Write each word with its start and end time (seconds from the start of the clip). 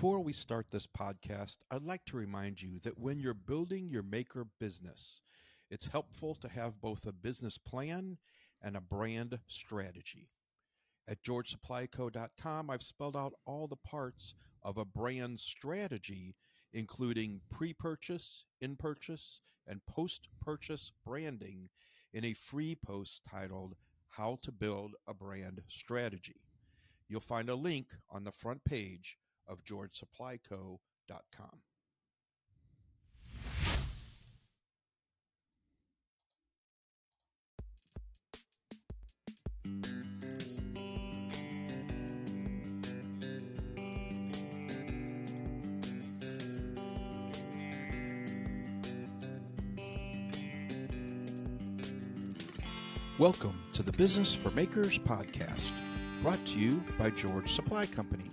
Before 0.00 0.20
we 0.20 0.32
start 0.32 0.70
this 0.70 0.86
podcast, 0.86 1.58
I'd 1.70 1.82
like 1.82 2.06
to 2.06 2.16
remind 2.16 2.62
you 2.62 2.78
that 2.84 2.98
when 2.98 3.20
you're 3.20 3.34
building 3.34 3.90
your 3.90 4.02
maker 4.02 4.46
business, 4.58 5.20
it's 5.70 5.88
helpful 5.88 6.34
to 6.36 6.48
have 6.48 6.80
both 6.80 7.06
a 7.06 7.12
business 7.12 7.58
plan 7.58 8.16
and 8.62 8.78
a 8.78 8.80
brand 8.80 9.40
strategy. 9.46 10.30
At 11.06 11.22
georgesupplyco.com, 11.22 12.70
I've 12.70 12.82
spelled 12.82 13.14
out 13.14 13.34
all 13.44 13.66
the 13.66 13.76
parts 13.76 14.32
of 14.62 14.78
a 14.78 14.86
brand 14.86 15.38
strategy, 15.38 16.34
including 16.72 17.42
pre 17.50 17.74
purchase, 17.74 18.46
in 18.58 18.76
purchase, 18.76 19.42
and 19.66 19.84
post 19.84 20.28
purchase 20.40 20.92
branding 21.04 21.68
in 22.14 22.24
a 22.24 22.32
free 22.32 22.74
post 22.74 23.22
titled 23.30 23.74
How 24.08 24.38
to 24.44 24.50
Build 24.50 24.94
a 25.06 25.12
Brand 25.12 25.60
Strategy. 25.68 26.40
You'll 27.06 27.20
find 27.20 27.50
a 27.50 27.54
link 27.54 27.88
on 28.08 28.24
the 28.24 28.32
front 28.32 28.64
page 28.64 29.18
of 29.50 29.64
georgesupplyco.com. 29.64 30.78
Welcome 53.18 53.52
to 53.74 53.82
the 53.82 53.92
Business 53.92 54.34
for 54.34 54.50
Makers 54.52 54.98
podcast, 54.98 55.72
brought 56.22 56.42
to 56.46 56.58
you 56.58 56.82
by 56.98 57.10
George 57.10 57.52
Supply 57.52 57.84
Company. 57.84 58.24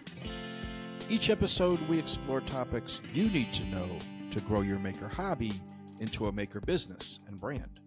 Each 1.09 1.29
episode, 1.29 1.79
we 1.87 1.97
explore 1.97 2.41
topics 2.41 2.99
you 3.13 3.29
need 3.29 3.53
to 3.53 3.65
know 3.67 3.87
to 4.29 4.41
grow 4.41 4.59
your 4.59 4.77
maker 4.79 5.07
hobby 5.07 5.53
into 6.01 6.25
a 6.25 6.33
maker 6.33 6.59
business 6.59 7.19
and 7.27 7.39
brand. 7.39 7.79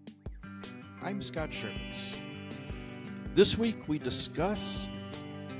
I'm 1.02 1.20
Scott 1.20 1.50
Chervitz. 1.50 2.16
This 3.34 3.58
week, 3.58 3.88
we 3.88 3.98
discuss 3.98 4.88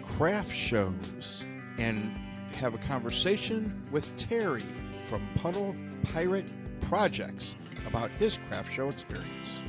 craft 0.03 0.55
shows 0.55 1.45
and 1.79 2.17
have 2.55 2.75
a 2.75 2.79
conversation 2.79 3.83
with 3.93 4.17
Terry 4.17 4.65
from 5.05 5.29
Puddle 5.35 5.77
Pirate 6.15 6.51
Projects 6.81 7.57
about 7.87 8.09
his 8.15 8.39
craft 8.49 8.73
show 8.73 8.89
experience. 8.89 9.61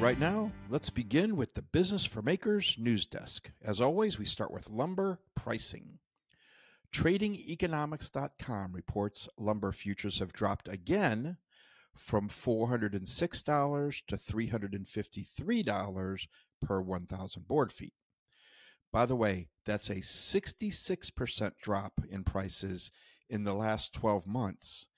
Right 0.00 0.18
now, 0.18 0.50
let's 0.68 0.90
begin 0.90 1.34
with 1.34 1.54
the 1.54 1.62
Business 1.62 2.04
for 2.04 2.20
Makers 2.20 2.76
news 2.78 3.06
desk. 3.06 3.50
As 3.64 3.80
always, 3.80 4.18
we 4.18 4.26
start 4.26 4.50
with 4.50 4.68
lumber 4.68 5.18
pricing. 5.34 5.98
TradingEconomics.com 6.92 8.72
reports 8.72 9.30
lumber 9.38 9.72
futures 9.72 10.18
have 10.18 10.34
dropped 10.34 10.68
again 10.68 11.38
from 11.96 12.28
$406 12.28 14.06
to 14.06 14.16
$353 14.16 16.26
per 16.60 16.82
1,000 16.82 17.48
board 17.48 17.72
feet. 17.72 17.94
By 18.92 19.06
the 19.06 19.16
way, 19.16 19.48
that's 19.64 19.88
a 19.88 19.96
66% 19.96 21.52
drop 21.62 21.92
in 22.10 22.24
prices 22.24 22.90
in 23.30 23.44
the 23.44 23.54
last 23.54 23.94
12 23.94 24.26
months 24.26 24.88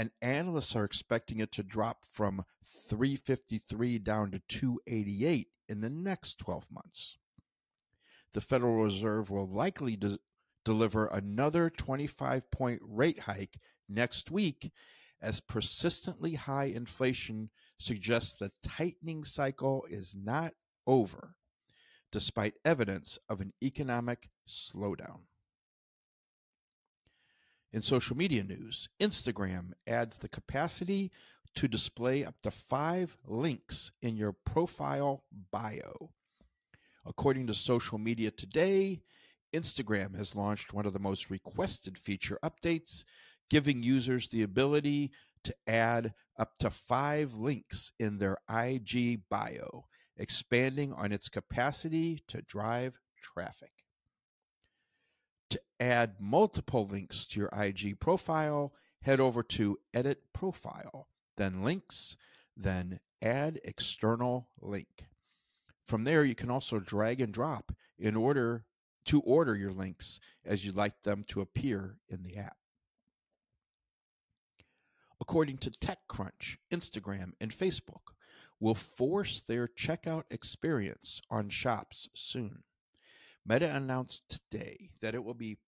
and 0.00 0.10
analysts 0.22 0.74
are 0.74 0.84
expecting 0.84 1.40
it 1.40 1.52
to 1.52 1.62
drop 1.62 2.06
from 2.10 2.42
353 2.64 3.98
down 3.98 4.30
to 4.30 4.40
288 4.48 5.48
in 5.68 5.82
the 5.82 5.90
next 5.90 6.38
12 6.38 6.68
months. 6.72 7.18
The 8.32 8.40
Federal 8.40 8.82
Reserve 8.82 9.28
will 9.28 9.46
likely 9.46 9.96
de- 9.96 10.18
deliver 10.64 11.06
another 11.08 11.68
25 11.68 12.50
point 12.50 12.80
rate 12.82 13.18
hike 13.18 13.60
next 13.90 14.30
week 14.30 14.72
as 15.20 15.40
persistently 15.40 16.32
high 16.32 16.72
inflation 16.74 17.50
suggests 17.78 18.32
the 18.32 18.50
tightening 18.62 19.22
cycle 19.22 19.84
is 19.90 20.16
not 20.16 20.54
over, 20.86 21.34
despite 22.10 22.54
evidence 22.64 23.18
of 23.28 23.42
an 23.42 23.52
economic 23.62 24.30
slowdown. 24.48 25.24
In 27.72 27.82
social 27.82 28.16
media 28.16 28.42
news, 28.42 28.88
Instagram 28.98 29.74
adds 29.86 30.18
the 30.18 30.28
capacity 30.28 31.12
to 31.54 31.68
display 31.68 32.24
up 32.24 32.34
to 32.42 32.50
five 32.50 33.16
links 33.24 33.92
in 34.02 34.16
your 34.16 34.32
profile 34.32 35.22
bio. 35.52 36.10
According 37.06 37.46
to 37.46 37.54
Social 37.54 37.96
Media 37.96 38.32
Today, 38.32 39.02
Instagram 39.54 40.16
has 40.16 40.34
launched 40.34 40.72
one 40.72 40.84
of 40.84 40.92
the 40.92 40.98
most 40.98 41.30
requested 41.30 41.96
feature 41.96 42.40
updates, 42.42 43.04
giving 43.48 43.84
users 43.84 44.26
the 44.28 44.42
ability 44.42 45.12
to 45.44 45.54
add 45.68 46.12
up 46.38 46.58
to 46.58 46.70
five 46.70 47.36
links 47.36 47.92
in 48.00 48.18
their 48.18 48.36
IG 48.52 49.20
bio, 49.28 49.86
expanding 50.16 50.92
on 50.92 51.12
its 51.12 51.28
capacity 51.28 52.18
to 52.26 52.42
drive 52.42 52.98
traffic 53.22 53.72
to 55.50 55.60
add 55.78 56.16
multiple 56.18 56.84
links 56.84 57.26
to 57.28 57.40
your 57.40 57.50
IG 57.56 58.00
profile, 58.00 58.72
head 59.02 59.20
over 59.20 59.42
to 59.42 59.78
Edit 59.94 60.32
Profile, 60.32 61.08
then 61.36 61.62
Links, 61.62 62.16
then 62.56 63.00
Add 63.22 63.60
External 63.64 64.48
Link. 64.60 65.06
From 65.84 66.04
there, 66.04 66.24
you 66.24 66.34
can 66.34 66.50
also 66.50 66.78
drag 66.78 67.20
and 67.20 67.32
drop 67.32 67.72
in 67.98 68.16
order 68.16 68.64
to 69.06 69.20
order 69.22 69.56
your 69.56 69.72
links 69.72 70.20
as 70.44 70.64
you'd 70.64 70.76
like 70.76 71.02
them 71.02 71.24
to 71.28 71.40
appear 71.40 71.96
in 72.08 72.22
the 72.22 72.36
app. 72.36 72.56
According 75.20 75.58
to 75.58 75.70
TechCrunch, 75.70 76.56
Instagram 76.72 77.32
and 77.40 77.50
Facebook 77.50 78.14
will 78.58 78.74
force 78.74 79.40
their 79.40 79.66
checkout 79.66 80.24
experience 80.30 81.20
on 81.30 81.48
shops 81.48 82.08
soon. 82.14 82.62
Meta 83.46 83.74
announced 83.74 84.28
today 84.28 84.90
that 85.00 85.14
it 85.14 85.24
will 85.24 85.34
be 85.34 85.58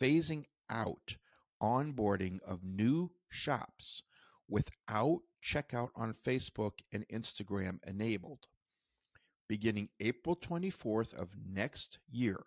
phasing 0.00 0.44
out 0.68 1.16
onboarding 1.62 2.40
of 2.42 2.64
new 2.64 3.10
shops 3.28 4.02
without 4.48 5.20
checkout 5.42 5.90
on 5.94 6.14
Facebook 6.14 6.80
and 6.92 7.06
Instagram 7.08 7.78
enabled. 7.86 8.46
Beginning 9.48 9.88
April 10.00 10.36
24th 10.36 11.14
of 11.14 11.30
next 11.44 11.98
year, 12.10 12.44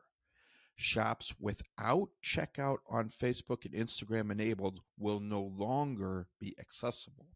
shops 0.76 1.34
without 1.40 2.10
checkout 2.24 2.78
on 2.90 3.10
Facebook 3.10 3.66
and 3.66 3.74
Instagram 3.74 4.32
enabled 4.32 4.80
will 4.98 5.20
no 5.20 5.42
longer 5.42 6.28
be 6.40 6.56
accessible. 6.60 7.28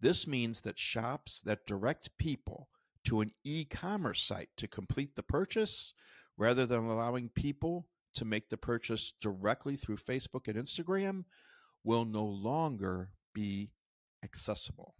This 0.00 0.26
means 0.26 0.62
that 0.62 0.78
shops 0.78 1.42
that 1.42 1.66
direct 1.66 2.10
people 2.18 2.68
to 3.04 3.20
an 3.20 3.32
e 3.44 3.64
commerce 3.64 4.22
site 4.22 4.48
to 4.56 4.68
complete 4.68 5.14
the 5.14 5.22
purchase 5.22 5.92
rather 6.40 6.64
than 6.64 6.86
allowing 6.86 7.28
people 7.28 7.86
to 8.14 8.24
make 8.24 8.48
the 8.48 8.56
purchase 8.56 9.12
directly 9.20 9.76
through 9.76 9.98
Facebook 9.98 10.48
and 10.48 10.56
Instagram 10.56 11.22
will 11.84 12.06
no 12.06 12.24
longer 12.24 13.10
be 13.34 13.70
accessible. 14.24 14.94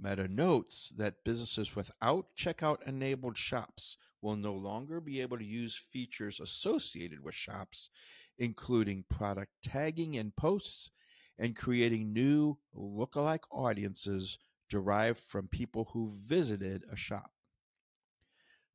Meta 0.00 0.26
notes 0.28 0.94
that 0.96 1.22
businesses 1.24 1.76
without 1.76 2.24
checkout 2.34 2.82
enabled 2.86 3.36
shops 3.36 3.98
will 4.22 4.34
no 4.34 4.54
longer 4.54 4.98
be 4.98 5.20
able 5.20 5.36
to 5.36 5.44
use 5.44 5.76
features 5.76 6.40
associated 6.40 7.22
with 7.22 7.34
shops, 7.34 7.90
including 8.38 9.04
product 9.10 9.52
tagging 9.62 10.14
in 10.14 10.32
posts 10.38 10.90
and 11.38 11.54
creating 11.54 12.14
new 12.14 12.56
lookalike 12.74 13.44
audiences 13.50 14.38
derived 14.70 15.18
from 15.18 15.48
people 15.48 15.90
who 15.92 16.10
visited 16.18 16.82
a 16.90 16.96
shop. 16.96 17.30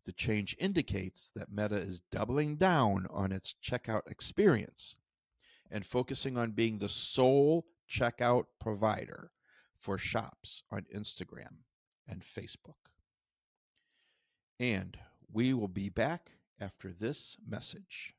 The 0.06 0.14
change 0.14 0.56
indicates 0.60 1.32
that 1.36 1.52
Meta 1.52 1.78
is 1.78 2.00
doubling 2.00 2.58
down 2.58 3.08
on 3.10 3.32
its 3.32 3.56
checkout 3.64 4.04
experience 4.08 4.98
and 5.72 5.86
focusing 5.86 6.38
on 6.38 6.52
being 6.52 6.78
the 6.78 6.90
sole 6.90 7.66
checkout 7.90 8.46
provider 8.60 9.32
for 9.76 9.98
shops 9.98 10.64
on 10.72 10.86
Instagram 10.94 11.64
and 12.08 12.22
Facebook. 12.22 12.92
And 14.60 14.98
we 15.32 15.54
will 15.54 15.68
be 15.68 15.90
back 15.90 16.32
after 16.60 16.90
this 16.90 17.38
message. 17.46 18.14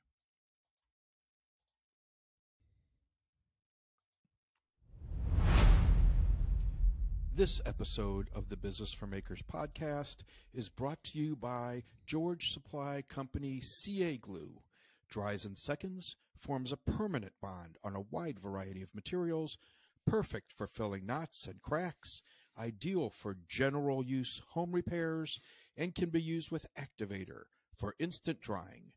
This 7.36 7.60
episode 7.66 8.30
of 8.34 8.48
the 8.48 8.56
Business 8.56 8.94
for 8.94 9.06
Makers 9.06 9.42
podcast 9.42 10.20
is 10.54 10.70
brought 10.70 11.04
to 11.04 11.18
you 11.18 11.36
by 11.36 11.82
George 12.06 12.50
Supply 12.50 13.02
Company 13.10 13.60
CA 13.60 14.16
Glue. 14.16 14.62
Dries 15.10 15.44
in 15.44 15.54
seconds, 15.54 16.16
forms 16.38 16.72
a 16.72 16.78
permanent 16.78 17.34
bond 17.42 17.76
on 17.84 17.94
a 17.94 18.06
wide 18.10 18.40
variety 18.40 18.80
of 18.80 18.94
materials, 18.94 19.58
perfect 20.06 20.50
for 20.50 20.66
filling 20.66 21.04
knots 21.04 21.46
and 21.46 21.60
cracks, 21.60 22.22
ideal 22.58 23.10
for 23.10 23.36
general 23.46 24.02
use 24.02 24.40
home 24.52 24.72
repairs, 24.72 25.38
and 25.76 25.94
can 25.94 26.08
be 26.08 26.22
used 26.22 26.50
with 26.50 26.66
Activator 26.74 27.42
for 27.74 27.94
instant 27.98 28.40
drying. 28.40 28.92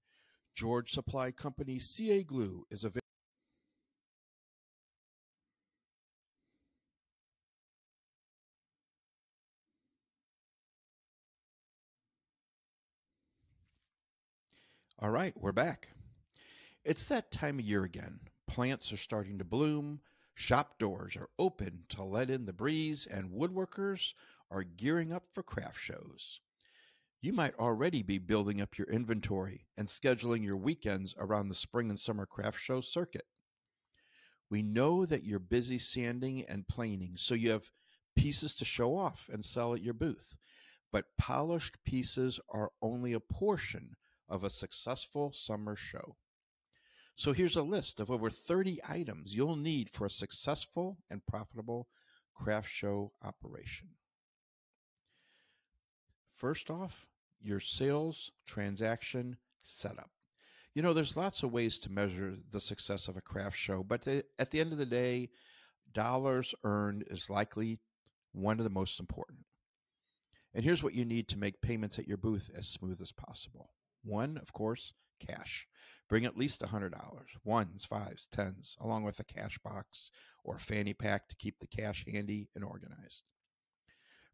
George 0.55 0.93
Supply 0.93 1.31
Company 1.31 1.77
CA 1.77 2.23
Glue 2.23 2.63
is 2.71 2.85
available. 2.85 3.08
All 15.01 15.11
right, 15.11 15.33
we're 15.37 15.53
back. 15.53 15.91
It's 16.83 17.05
that 17.05 17.31
time 17.31 17.57
of 17.57 17.63
year 17.63 17.85
again. 17.85 18.19
Plants 18.49 18.91
are 18.91 18.97
starting 18.97 19.37
to 19.37 19.45
bloom, 19.45 20.01
shop 20.33 20.77
doors 20.77 21.15
are 21.15 21.29
open 21.39 21.83
to 21.87 22.03
let 22.03 22.29
in 22.29 22.45
the 22.45 22.51
breeze, 22.51 23.07
and 23.09 23.31
woodworkers 23.31 24.13
are 24.51 24.63
gearing 24.63 25.13
up 25.13 25.23
for 25.31 25.41
craft 25.41 25.79
shows. 25.79 26.41
You 27.21 27.31
might 27.31 27.57
already 27.57 28.03
be 28.03 28.17
building 28.17 28.59
up 28.59 28.77
your 28.77 28.87
inventory 28.87 29.67
and 29.77 29.87
scheduling 29.87 30.43
your 30.43 30.57
weekends 30.57 31.15
around 31.17 31.47
the 31.47 31.55
spring 31.55 31.89
and 31.89 31.97
summer 31.97 32.25
craft 32.25 32.59
show 32.59 32.81
circuit. 32.81 33.25
We 34.49 34.63
know 34.63 35.05
that 35.05 35.23
you're 35.23 35.39
busy 35.39 35.77
sanding 35.77 36.43
and 36.43 36.67
planing, 36.67 37.13
so 37.15 37.35
you 37.35 37.51
have 37.51 37.71
pieces 38.17 38.53
to 38.55 38.65
show 38.65 38.97
off 38.97 39.29
and 39.31 39.45
sell 39.45 39.73
at 39.73 39.81
your 39.81 39.93
booth. 39.93 40.35
But 40.91 41.05
polished 41.17 41.81
pieces 41.85 42.41
are 42.49 42.71
only 42.81 43.13
a 43.13 43.21
portion 43.21 43.95
of 44.29 44.43
a 44.43 44.49
successful 44.49 45.31
summer 45.31 45.75
show. 45.75 46.15
So 47.15 47.33
here's 47.33 47.57
a 47.57 47.63
list 47.63 47.99
of 47.99 48.09
over 48.09 48.29
30 48.29 48.79
items 48.87 49.35
you'll 49.35 49.57
need 49.57 49.89
for 49.89 50.05
a 50.05 50.11
successful 50.11 50.99
and 51.09 51.25
profitable 51.25 51.89
craft 52.33 52.69
show 52.69 53.11
operation. 53.21 53.89
First 56.31 56.69
off, 56.69 57.07
your 57.41 57.59
sales 57.59 58.31
transaction 58.45 59.37
setup. 59.57 60.11
You 60.73 60.81
know, 60.81 60.93
there's 60.93 61.17
lots 61.17 61.43
of 61.43 61.51
ways 61.51 61.79
to 61.79 61.91
measure 61.91 62.35
the 62.51 62.61
success 62.61 63.07
of 63.07 63.17
a 63.17 63.21
craft 63.21 63.57
show, 63.57 63.83
but 63.83 64.07
at 64.07 64.51
the 64.51 64.59
end 64.59 64.71
of 64.71 64.77
the 64.77 64.85
day, 64.85 65.29
dollars 65.91 66.55
earned 66.63 67.03
is 67.09 67.29
likely 67.29 67.79
one 68.31 68.59
of 68.59 68.63
the 68.63 68.69
most 68.69 68.99
important. 68.99 69.39
And 70.53 70.63
here's 70.63 70.83
what 70.83 70.93
you 70.93 71.05
need 71.05 71.27
to 71.29 71.37
make 71.37 71.61
payments 71.61 71.99
at 71.99 72.07
your 72.07 72.17
booth 72.17 72.49
as 72.55 72.67
smooth 72.67 73.01
as 73.01 73.11
possible. 73.11 73.71
One, 74.03 74.37
of 74.37 74.53
course, 74.53 74.93
cash. 75.19 75.67
Bring 76.07 76.25
at 76.25 76.37
least 76.37 76.61
$100, 76.61 76.91
ones, 77.43 77.85
fives, 77.85 78.27
tens, 78.31 78.75
along 78.79 79.03
with 79.03 79.19
a 79.19 79.23
cash 79.23 79.57
box 79.59 80.09
or 80.43 80.57
fanny 80.57 80.93
pack 80.93 81.27
to 81.29 81.35
keep 81.35 81.59
the 81.59 81.67
cash 81.67 82.05
handy 82.11 82.49
and 82.55 82.63
organized. 82.63 83.23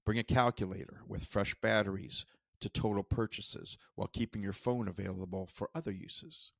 Bring 0.06 0.20
a 0.20 0.24
calculator 0.24 1.02
with 1.08 1.26
fresh 1.26 1.56
batteries 1.62 2.26
to 2.62 2.70
total 2.70 3.04
purchases 3.04 3.78
while 3.96 4.08
keeping 4.08 4.42
your 4.42 4.54
phone 4.54 4.88
available 4.88 5.48
for 5.48 5.70
other 5.76 5.92
uses. 5.92 6.54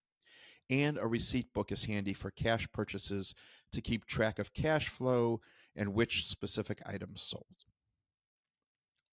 And 0.70 0.98
a 0.98 1.08
receipt 1.08 1.54
book 1.54 1.72
is 1.72 1.86
handy 1.86 2.14
for 2.14 2.32
cash 2.32 2.68
purchases 2.72 3.36
to 3.72 3.82
keep 3.82 4.06
track 4.06 4.40
of 4.40 4.54
cash 4.54 4.90
flow 4.90 5.40
and 5.76 5.94
which 5.94 6.28
specific 6.28 6.82
items 6.86 7.22
sold. 7.22 7.66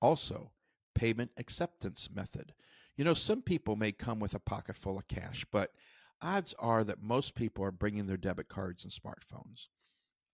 Also, 0.00 0.50
payment 0.94 1.30
acceptance 1.36 2.08
method. 2.12 2.54
You 2.96 3.04
know, 3.04 3.14
some 3.14 3.42
people 3.42 3.76
may 3.76 3.92
come 3.92 4.20
with 4.20 4.34
a 4.34 4.40
pocket 4.40 4.76
full 4.76 4.98
of 4.98 5.08
cash, 5.08 5.46
but 5.50 5.72
odds 6.20 6.54
are 6.58 6.84
that 6.84 7.02
most 7.02 7.34
people 7.34 7.64
are 7.64 7.72
bringing 7.72 8.06
their 8.06 8.16
debit 8.16 8.48
cards 8.48 8.84
and 8.84 8.92
smartphones. 8.92 9.68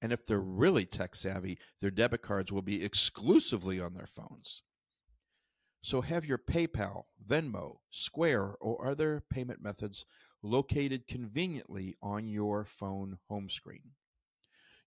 And 0.03 0.13
if 0.13 0.27
they're 0.27 0.41
really 0.41 0.85
tech 0.85 1.15
savvy, 1.15 1.59
their 1.81 1.91
debit 1.91 2.23
cards 2.23 2.53
will 2.53 2.63
be 2.63 2.85
exclusively 2.85 3.81
on 3.81 3.95
their 3.95 4.07
phones. 4.07 4.63
So 5.83 6.01
have 6.01 6.27
your 6.27 6.39
PayPal, 6.39 7.05
Venmo, 7.25 7.79
Square, 7.91 8.57
or 8.61 8.87
other 8.87 9.23
payment 9.31 9.63
methods 9.63 10.05
located 10.43 11.07
conveniently 11.07 11.97
on 12.03 12.29
your 12.29 12.65
phone 12.65 13.19
home 13.29 13.49
screen. 13.49 13.93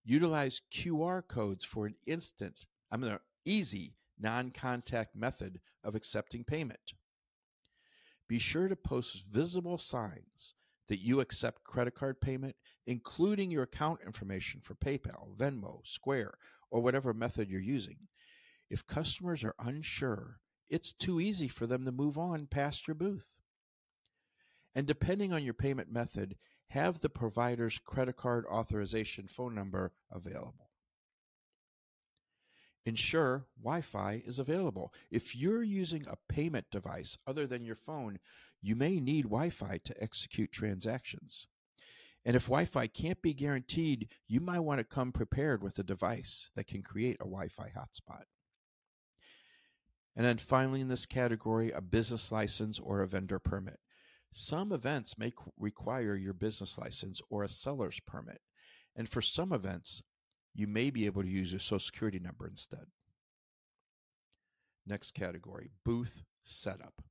Utilize 0.04 0.60
QR 0.72 1.26
codes 1.26 1.64
for 1.64 1.86
an 1.86 1.94
instant, 2.06 2.66
I 2.90 2.96
mean, 2.96 3.18
easy 3.44 3.94
non 4.18 4.50
contact 4.50 5.16
method 5.16 5.60
of 5.82 5.94
accepting 5.94 6.44
payment. 6.44 6.92
Be 8.32 8.38
sure 8.38 8.66
to 8.66 8.76
post 8.76 9.26
visible 9.26 9.76
signs 9.76 10.54
that 10.88 11.02
you 11.02 11.20
accept 11.20 11.64
credit 11.64 11.94
card 11.94 12.18
payment, 12.18 12.56
including 12.86 13.50
your 13.50 13.64
account 13.64 14.00
information 14.06 14.62
for 14.62 14.74
PayPal, 14.74 15.36
Venmo, 15.36 15.86
Square, 15.86 16.32
or 16.70 16.80
whatever 16.80 17.12
method 17.12 17.50
you're 17.50 17.60
using. 17.60 17.98
If 18.70 18.86
customers 18.86 19.44
are 19.44 19.54
unsure, 19.58 20.38
it's 20.70 20.94
too 20.94 21.20
easy 21.20 21.46
for 21.46 21.66
them 21.66 21.84
to 21.84 21.92
move 21.92 22.16
on 22.16 22.46
past 22.46 22.88
your 22.88 22.94
booth. 22.94 23.42
And 24.74 24.86
depending 24.86 25.34
on 25.34 25.44
your 25.44 25.52
payment 25.52 25.92
method, 25.92 26.36
have 26.68 27.02
the 27.02 27.10
provider's 27.10 27.78
credit 27.78 28.16
card 28.16 28.46
authorization 28.46 29.28
phone 29.28 29.54
number 29.54 29.92
available. 30.10 30.71
Ensure 32.84 33.46
Wi 33.62 33.80
Fi 33.80 34.22
is 34.26 34.38
available. 34.38 34.92
If 35.10 35.36
you're 35.36 35.62
using 35.62 36.04
a 36.06 36.16
payment 36.28 36.66
device 36.70 37.16
other 37.26 37.46
than 37.46 37.64
your 37.64 37.76
phone, 37.76 38.18
you 38.60 38.74
may 38.74 38.98
need 38.98 39.24
Wi 39.24 39.50
Fi 39.50 39.78
to 39.84 40.02
execute 40.02 40.50
transactions. 40.50 41.46
And 42.24 42.36
if 42.36 42.46
Wi 42.46 42.64
Fi 42.64 42.86
can't 42.86 43.22
be 43.22 43.34
guaranteed, 43.34 44.08
you 44.28 44.40
might 44.40 44.60
want 44.60 44.78
to 44.78 44.84
come 44.84 45.12
prepared 45.12 45.62
with 45.62 45.78
a 45.78 45.84
device 45.84 46.50
that 46.56 46.66
can 46.66 46.82
create 46.82 47.16
a 47.16 47.24
Wi 47.24 47.48
Fi 47.48 47.70
hotspot. 47.76 48.24
And 50.14 50.26
then 50.26 50.38
finally, 50.38 50.80
in 50.80 50.88
this 50.88 51.06
category, 51.06 51.70
a 51.70 51.80
business 51.80 52.30
license 52.30 52.78
or 52.78 53.00
a 53.00 53.08
vendor 53.08 53.38
permit. 53.38 53.78
Some 54.32 54.72
events 54.72 55.18
may 55.18 55.32
require 55.58 56.16
your 56.16 56.32
business 56.32 56.78
license 56.78 57.20
or 57.30 57.42
a 57.42 57.48
seller's 57.48 58.00
permit. 58.00 58.40
And 58.94 59.08
for 59.08 59.22
some 59.22 59.52
events, 59.52 60.02
you 60.54 60.66
may 60.66 60.90
be 60.90 61.06
able 61.06 61.22
to 61.22 61.28
use 61.28 61.52
your 61.52 61.60
social 61.60 61.78
security 61.78 62.18
number 62.18 62.46
instead. 62.46 62.86
Next 64.86 65.12
category 65.14 65.70
booth 65.84 66.22
setup. 66.44 67.02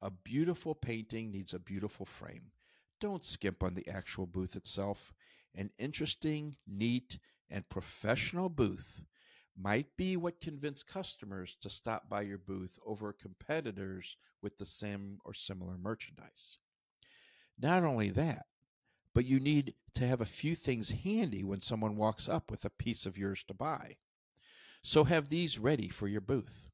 A 0.00 0.10
beautiful 0.10 0.74
painting 0.74 1.30
needs 1.30 1.54
a 1.54 1.58
beautiful 1.58 2.06
frame. 2.06 2.50
Don't 3.00 3.24
skimp 3.24 3.62
on 3.62 3.74
the 3.74 3.88
actual 3.88 4.26
booth 4.26 4.56
itself. 4.56 5.12
An 5.54 5.70
interesting, 5.78 6.56
neat, 6.66 7.18
and 7.50 7.68
professional 7.68 8.48
booth 8.48 9.04
might 9.56 9.86
be 9.96 10.16
what 10.16 10.40
convinced 10.40 10.86
customers 10.86 11.56
to 11.60 11.68
stop 11.68 12.08
by 12.08 12.22
your 12.22 12.38
booth 12.38 12.78
over 12.86 13.12
competitors 13.12 14.16
with 14.40 14.56
the 14.56 14.66
same 14.66 15.18
or 15.24 15.34
similar 15.34 15.76
merchandise. 15.76 16.58
Not 17.58 17.84
only 17.84 18.10
that, 18.10 18.46
but 19.14 19.24
you 19.24 19.38
need 19.38 19.74
to 19.94 20.06
have 20.06 20.20
a 20.20 20.26
few 20.26 20.54
things 20.54 20.90
handy 20.90 21.44
when 21.44 21.60
someone 21.60 21.96
walks 21.96 22.28
up 22.28 22.50
with 22.50 22.64
a 22.64 22.70
piece 22.70 23.06
of 23.06 23.18
yours 23.18 23.44
to 23.44 23.54
buy. 23.54 23.96
So 24.82 25.04
have 25.04 25.28
these 25.28 25.58
ready 25.58 25.88
for 25.88 26.08
your 26.08 26.20
booth. 26.20 26.70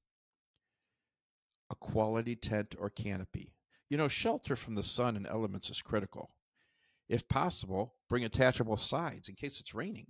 A 1.70 1.74
quality 1.74 2.36
tent 2.36 2.74
or 2.78 2.90
canopy. 2.90 3.54
You 3.90 3.96
know, 3.96 4.08
shelter 4.08 4.56
from 4.56 4.74
the 4.74 4.82
sun 4.82 5.16
and 5.16 5.26
elements 5.26 5.70
is 5.70 5.82
critical. 5.82 6.30
If 7.08 7.28
possible, 7.28 7.94
bring 8.08 8.24
attachable 8.24 8.76
sides 8.76 9.28
in 9.28 9.34
case 9.34 9.60
it's 9.60 9.74
raining. 9.74 10.08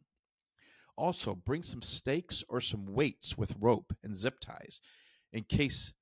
Also, 0.96 1.34
bring 1.34 1.62
some 1.62 1.82
stakes 1.82 2.42
or 2.48 2.60
some 2.60 2.92
weights 2.92 3.38
with 3.38 3.54
rope 3.60 3.94
and 4.02 4.16
zip 4.16 4.40
ties 4.40 4.80
in 5.32 5.44
case 5.44 5.94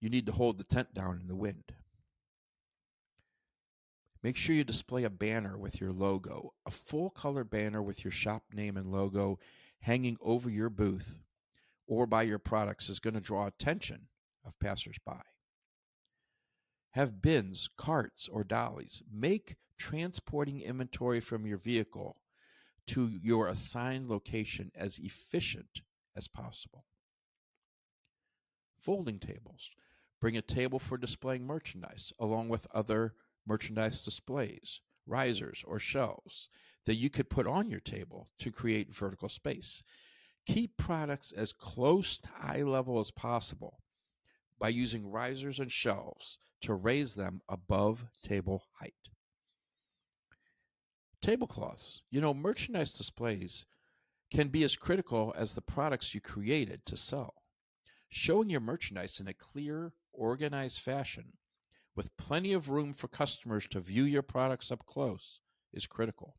you 0.00 0.08
need 0.08 0.26
to 0.26 0.32
hold 0.32 0.58
the 0.58 0.64
tent 0.64 0.94
down 0.94 1.18
in 1.20 1.26
the 1.26 1.34
wind. 1.34 1.64
Make 4.24 4.36
sure 4.36 4.56
you 4.56 4.64
display 4.64 5.04
a 5.04 5.10
banner 5.10 5.58
with 5.58 5.82
your 5.82 5.92
logo, 5.92 6.54
a 6.64 6.70
full 6.70 7.10
color 7.10 7.44
banner 7.44 7.82
with 7.82 8.02
your 8.02 8.10
shop 8.10 8.44
name 8.54 8.78
and 8.78 8.90
logo 8.90 9.38
hanging 9.80 10.16
over 10.22 10.48
your 10.48 10.70
booth 10.70 11.20
or 11.86 12.06
by 12.06 12.22
your 12.22 12.38
products 12.38 12.88
is 12.88 13.00
going 13.00 13.12
to 13.12 13.20
draw 13.20 13.46
attention 13.46 14.06
of 14.42 14.58
passersby. 14.58 15.20
Have 16.92 17.20
bins, 17.20 17.68
carts, 17.76 18.26
or 18.26 18.44
dollies. 18.44 19.02
Make 19.12 19.56
transporting 19.76 20.62
inventory 20.62 21.20
from 21.20 21.46
your 21.46 21.58
vehicle 21.58 22.16
to 22.86 23.10
your 23.22 23.48
assigned 23.48 24.08
location 24.08 24.72
as 24.74 24.98
efficient 24.98 25.82
as 26.16 26.28
possible. 26.28 26.86
Folding 28.80 29.18
tables. 29.18 29.70
Bring 30.18 30.38
a 30.38 30.42
table 30.42 30.78
for 30.78 30.96
displaying 30.96 31.46
merchandise 31.46 32.10
along 32.18 32.48
with 32.48 32.66
other 32.72 33.12
merchandise 33.46 34.04
displays, 34.04 34.80
risers, 35.06 35.64
or 35.66 35.78
shelves 35.78 36.48
that 36.86 36.96
you 36.96 37.10
could 37.10 37.30
put 37.30 37.46
on 37.46 37.70
your 37.70 37.80
table 37.80 38.28
to 38.38 38.50
create 38.50 38.94
vertical 38.94 39.28
space. 39.28 39.82
Keep 40.46 40.76
products 40.76 41.32
as 41.32 41.52
close 41.52 42.18
to 42.18 42.28
eye 42.40 42.62
level 42.62 43.00
as 43.00 43.10
possible 43.10 43.78
by 44.58 44.68
using 44.68 45.10
risers 45.10 45.58
and 45.58 45.72
shelves 45.72 46.38
to 46.60 46.74
raise 46.74 47.14
them 47.14 47.40
above 47.48 48.04
table 48.22 48.64
height. 48.80 48.94
Tablecloths. 51.20 52.02
You 52.10 52.20
know, 52.20 52.34
merchandise 52.34 52.92
displays 52.92 53.64
can 54.30 54.48
be 54.48 54.62
as 54.62 54.76
critical 54.76 55.34
as 55.36 55.54
the 55.54 55.62
products 55.62 56.14
you 56.14 56.20
created 56.20 56.84
to 56.86 56.96
sell. 56.96 57.34
Showing 58.08 58.50
your 58.50 58.60
merchandise 58.60 59.20
in 59.20 59.28
a 59.28 59.34
clear, 59.34 59.92
organized 60.12 60.80
fashion 60.80 61.32
with 61.96 62.16
plenty 62.16 62.52
of 62.52 62.70
room 62.70 62.92
for 62.92 63.08
customers 63.08 63.66
to 63.68 63.80
view 63.80 64.04
your 64.04 64.22
products 64.22 64.70
up 64.70 64.84
close 64.86 65.40
is 65.72 65.86
critical. 65.86 66.36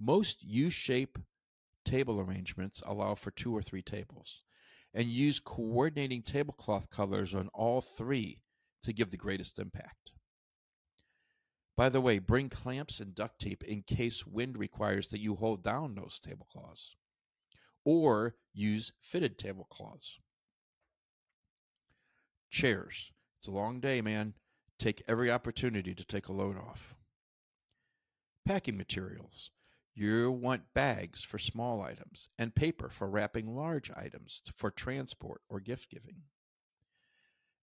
Most 0.00 0.42
U 0.44 0.68
shape 0.70 1.18
table 1.84 2.20
arrangements 2.20 2.82
allow 2.84 3.14
for 3.14 3.30
two 3.30 3.56
or 3.56 3.62
three 3.62 3.82
tables, 3.82 4.42
and 4.92 5.06
use 5.06 5.40
coordinating 5.40 6.22
tablecloth 6.22 6.90
colors 6.90 7.34
on 7.34 7.48
all 7.54 7.80
three 7.80 8.42
to 8.82 8.92
give 8.92 9.10
the 9.10 9.16
greatest 9.16 9.58
impact. 9.58 10.12
By 11.76 11.88
the 11.88 12.00
way, 12.00 12.18
bring 12.18 12.48
clamps 12.48 13.00
and 13.00 13.14
duct 13.14 13.38
tape 13.38 13.62
in 13.62 13.82
case 13.82 14.26
wind 14.26 14.56
requires 14.56 15.08
that 15.08 15.20
you 15.20 15.36
hold 15.36 15.62
down 15.62 15.94
those 15.94 16.18
tablecloths, 16.20 16.96
or 17.84 18.34
use 18.52 18.92
fitted 19.00 19.38
tablecloths. 19.38 20.18
Chairs. 22.50 23.12
It's 23.46 23.52
a 23.54 23.56
long 23.56 23.78
day, 23.78 24.00
man. 24.00 24.34
Take 24.76 25.04
every 25.06 25.30
opportunity 25.30 25.94
to 25.94 26.04
take 26.04 26.26
a 26.26 26.32
load 26.32 26.56
off. 26.58 26.96
Packing 28.44 28.76
materials. 28.76 29.52
You 29.94 30.32
want 30.32 30.74
bags 30.74 31.22
for 31.22 31.38
small 31.38 31.80
items 31.80 32.28
and 32.36 32.56
paper 32.56 32.88
for 32.88 33.08
wrapping 33.08 33.54
large 33.54 33.88
items 33.96 34.42
for 34.52 34.72
transport 34.72 35.42
or 35.48 35.60
gift 35.60 35.90
giving. 35.90 36.22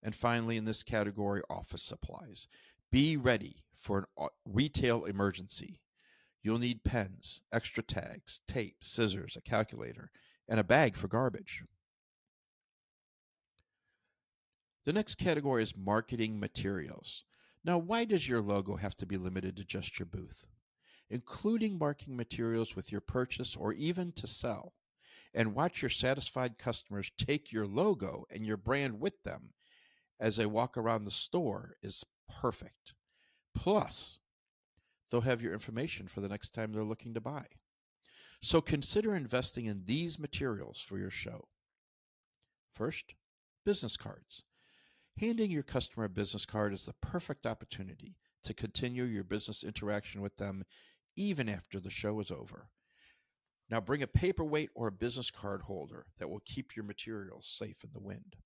And 0.02 0.14
finally, 0.14 0.56
in 0.56 0.64
this 0.64 0.82
category, 0.82 1.42
office 1.50 1.82
supplies. 1.82 2.48
Be 2.90 3.18
ready 3.18 3.56
for 3.74 4.08
a 4.18 4.28
retail 4.46 5.04
emergency. 5.04 5.82
You'll 6.42 6.60
need 6.60 6.84
pens, 6.84 7.42
extra 7.52 7.82
tags, 7.82 8.40
tape, 8.48 8.76
scissors, 8.80 9.36
a 9.36 9.42
calculator, 9.42 10.10
and 10.48 10.58
a 10.58 10.64
bag 10.64 10.96
for 10.96 11.08
garbage. 11.08 11.62
The 14.84 14.92
next 14.92 15.16
category 15.16 15.62
is 15.62 15.76
marketing 15.76 16.38
materials. 16.38 17.24
Now, 17.64 17.78
why 17.78 18.04
does 18.04 18.28
your 18.28 18.42
logo 18.42 18.76
have 18.76 18.96
to 18.96 19.06
be 19.06 19.16
limited 19.16 19.56
to 19.56 19.64
just 19.64 19.98
your 19.98 20.06
booth? 20.06 20.46
including 21.10 21.78
marketing 21.78 22.16
materials 22.16 22.74
with 22.74 22.90
your 22.90 23.00
purchase 23.00 23.56
or 23.56 23.72
even 23.72 24.12
to 24.12 24.26
sell. 24.26 24.74
And 25.34 25.54
watch 25.54 25.82
your 25.82 25.90
satisfied 25.90 26.58
customers 26.58 27.10
take 27.18 27.52
your 27.52 27.66
logo 27.66 28.24
and 28.30 28.46
your 28.46 28.56
brand 28.56 29.00
with 29.00 29.22
them 29.24 29.50
as 30.20 30.36
they 30.36 30.46
walk 30.46 30.76
around 30.76 31.04
the 31.04 31.10
store 31.10 31.74
is 31.82 32.04
perfect. 32.28 32.94
Plus, 33.54 34.20
they'll 35.10 35.22
have 35.22 35.42
your 35.42 35.52
information 35.52 36.06
for 36.06 36.20
the 36.20 36.28
next 36.28 36.50
time 36.50 36.72
they're 36.72 36.84
looking 36.84 37.14
to 37.14 37.20
buy. 37.20 37.46
So 38.40 38.60
consider 38.60 39.16
investing 39.16 39.66
in 39.66 39.84
these 39.84 40.18
materials 40.18 40.80
for 40.80 40.98
your 40.98 41.10
show. 41.10 41.48
First, 42.74 43.14
business 43.64 43.96
cards. 43.96 44.44
Handing 45.18 45.52
your 45.52 45.62
customer 45.62 46.06
a 46.06 46.08
business 46.08 46.44
card 46.44 46.72
is 46.72 46.86
the 46.86 46.92
perfect 46.94 47.46
opportunity 47.46 48.16
to 48.42 48.52
continue 48.52 49.04
your 49.04 49.22
business 49.22 49.62
interaction 49.62 50.20
with 50.20 50.36
them 50.36 50.64
even 51.14 51.48
after 51.48 51.78
the 51.78 51.90
show 51.90 52.18
is 52.20 52.32
over. 52.32 52.68
Now 53.70 53.80
bring 53.80 54.02
a 54.02 54.08
paperweight 54.08 54.70
or 54.74 54.88
a 54.88 54.92
business 54.92 55.30
card 55.30 55.62
holder 55.62 56.06
that 56.18 56.28
will 56.28 56.42
keep 56.44 56.74
your 56.74 56.84
materials 56.84 57.46
safe 57.46 57.84
in 57.84 57.90
the 57.92 58.00
wind. 58.00 58.36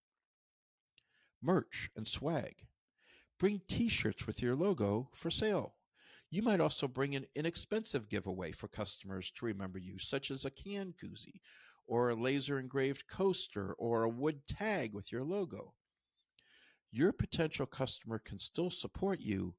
Merch 1.43 1.91
and 1.97 2.07
swag. 2.07 2.67
Bring 3.39 3.63
t 3.67 3.89
shirts 3.89 4.27
with 4.27 4.43
your 4.43 4.55
logo 4.55 5.09
for 5.15 5.31
sale. 5.31 5.75
You 6.31 6.43
might 6.43 6.61
also 6.61 6.87
bring 6.87 7.17
an 7.17 7.27
inexpensive 7.35 8.11
giveaway 8.11 8.53
for 8.53 8.69
customers 8.69 9.31
to 9.33 9.47
remember 9.47 9.79
you, 9.79 9.99
such 9.99 10.31
as 10.31 10.45
a 10.45 10.51
can 10.51 10.93
koozie, 11.03 11.41
or 11.87 12.11
a 12.11 12.15
laser 12.15 12.59
engraved 12.59 13.07
coaster, 13.07 13.73
or 13.75 14.03
a 14.03 14.09
wood 14.09 14.47
tag 14.47 14.93
with 14.93 15.11
your 15.11 15.25
logo. 15.25 15.73
Your 16.91 17.13
potential 17.13 17.67
customer 17.67 18.19
can 18.19 18.39
still 18.39 18.71
support 18.71 19.21
you 19.21 19.55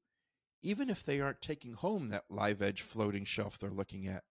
even 0.62 0.90
if 0.90 1.04
they 1.04 1.20
aren't 1.20 1.40
taking 1.40 1.72
home 1.72 2.08
that 2.08 2.24
live 2.28 2.60
edge 2.60 2.82
floating 2.82 3.24
shelf 3.24 3.58
they're 3.58 3.70
looking 3.70 4.06
at. 4.06 4.24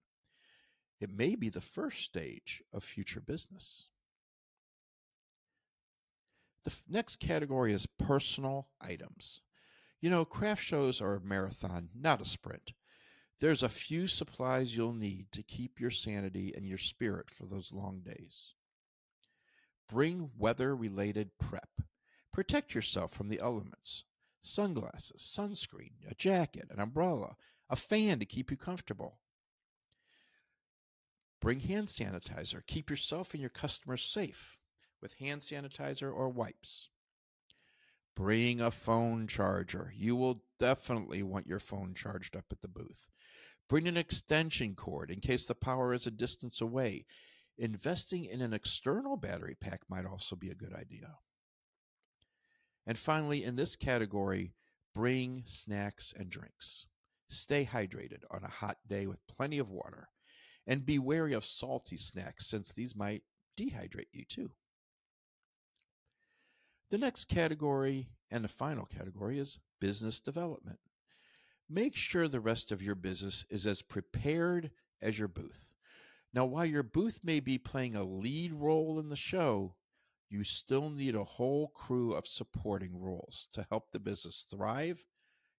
It 1.00 1.10
may 1.10 1.36
be 1.36 1.50
the 1.50 1.62
first 1.62 2.04
stage 2.04 2.62
of 2.74 2.84
future 2.84 3.22
business. 3.22 3.88
The 6.66 6.74
next 6.90 7.18
category 7.18 7.74
is 7.74 7.88
personal 7.98 8.68
items. 8.82 9.42
You 10.02 10.10
know, 10.10 10.26
craft 10.26 10.64
shows 10.64 11.02
are 11.02 11.16
a 11.16 11.22
marathon, 11.22 11.90
not 11.96 12.22
a 12.22 12.26
sprint. 12.26 12.74
There's 13.40 13.64
a 13.64 13.70
few 13.70 14.08
supplies 14.08 14.76
you'll 14.76 14.94
need 14.94 15.32
to 15.32 15.44
keep 15.44 15.80
your 15.80 15.92
sanity 15.92 16.54
and 16.56 16.66
your 16.66 16.78
spirit 16.78 17.30
for 17.30 17.46
those 17.46 17.72
long 17.72 18.02
days. 18.02 18.56
Bring 19.88 20.32
weather 20.38 20.76
related 20.76 21.32
prep. 21.40 21.70
Protect 22.40 22.74
yourself 22.74 23.12
from 23.12 23.28
the 23.28 23.42
elements 23.42 24.06
sunglasses, 24.42 25.22
sunscreen, 25.22 25.92
a 26.10 26.16
jacket, 26.16 26.70
an 26.72 26.80
umbrella, 26.80 27.36
a 27.70 27.76
fan 27.76 28.18
to 28.20 28.26
keep 28.26 28.50
you 28.50 28.56
comfortable. 28.56 29.20
Bring 31.42 31.60
hand 31.60 31.90
sanitizer. 31.90 32.66
Keep 32.66 32.90
yourself 32.90 33.34
and 33.34 33.42
your 33.42 33.50
customers 33.50 34.02
safe 34.02 34.58
with 35.02 35.16
hand 35.16 35.42
sanitizer 35.42 36.14
or 36.14 36.30
wipes. 36.30 36.88
Bring 38.16 38.62
a 38.62 38.72
phone 38.72 39.28
charger. 39.28 39.92
You 39.94 40.16
will 40.16 40.42
definitely 40.60 41.24
want 41.24 41.46
your 41.46 41.60
phone 41.60 41.94
charged 41.94 42.38
up 42.38 42.46
at 42.52 42.62
the 42.62 42.70
booth. 42.70 43.10
Bring 43.68 43.86
an 43.86 43.98
extension 43.98 44.76
cord 44.76 45.12
in 45.12 45.20
case 45.20 45.46
the 45.46 45.56
power 45.56 45.94
is 45.94 46.08
a 46.08 46.12
distance 46.12 46.62
away. 46.62 47.06
Investing 47.58 48.24
in 48.24 48.40
an 48.40 48.54
external 48.54 49.18
battery 49.18 49.58
pack 49.60 49.82
might 49.90 50.06
also 50.06 50.38
be 50.38 50.52
a 50.52 50.56
good 50.56 50.74
idea. 50.74 51.18
And 52.86 52.98
finally, 52.98 53.44
in 53.44 53.56
this 53.56 53.76
category, 53.76 54.54
bring 54.96 55.44
snacks 55.46 56.14
and 56.18 56.30
drinks. 56.30 56.88
Stay 57.28 57.66
hydrated 57.66 58.24
on 58.32 58.44
a 58.44 58.50
hot 58.50 58.78
day 58.88 59.06
with 59.06 59.28
plenty 59.28 59.60
of 59.60 59.70
water. 59.70 60.10
And 60.66 60.86
be 60.86 61.00
wary 61.00 61.34
of 61.34 61.46
salty 61.46 61.98
snacks 61.98 62.48
since 62.48 62.72
these 62.72 62.96
might 62.96 63.24
dehydrate 63.58 64.12
you 64.12 64.26
too. 64.26 64.52
The 66.92 66.98
next 66.98 67.26
category 67.26 68.10
and 68.32 68.44
the 68.44 68.50
final 68.50 68.86
category 68.86 69.40
is 69.40 69.60
business 69.80 70.20
development. 70.20 70.80
Make 71.70 71.96
sure 71.96 72.28
the 72.28 72.40
rest 72.40 72.72
of 72.72 72.82
your 72.82 72.96
business 72.96 73.46
is 73.50 73.68
as 73.68 73.82
prepared 73.82 74.72
as 75.02 75.20
your 75.20 75.28
booth. 75.28 75.76
Now, 76.34 76.46
while 76.46 76.66
your 76.66 76.84
booth 76.84 77.20
may 77.24 77.40
be 77.40 77.58
playing 77.58 77.96
a 77.96 78.04
lead 78.04 78.54
role 78.54 79.00
in 79.00 79.10
the 79.10 79.16
show, 79.16 79.76
you 80.30 80.44
still 80.44 80.90
need 80.90 81.16
a 81.16 81.24
whole 81.24 81.70
crew 81.70 82.14
of 82.14 82.28
supporting 82.28 83.00
roles 83.00 83.48
to 83.54 83.66
help 83.70 83.92
the 83.92 84.00
business 84.00 84.46
thrive 84.50 85.04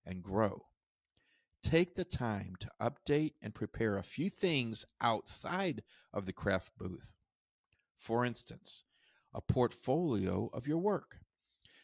and 0.06 0.22
grow. 0.22 0.66
Take 1.62 1.94
the 1.94 2.04
time 2.04 2.54
to 2.60 2.70
update 2.80 3.34
and 3.42 3.54
prepare 3.54 3.98
a 3.98 4.02
few 4.02 4.30
things 4.30 4.86
outside 5.00 5.82
of 6.12 6.24
the 6.24 6.32
craft 6.32 6.70
booth. 6.78 7.16
For 7.96 8.24
instance, 8.24 8.84
a 9.34 9.40
portfolio 9.40 10.48
of 10.54 10.66
your 10.66 10.78
work. 10.78 11.18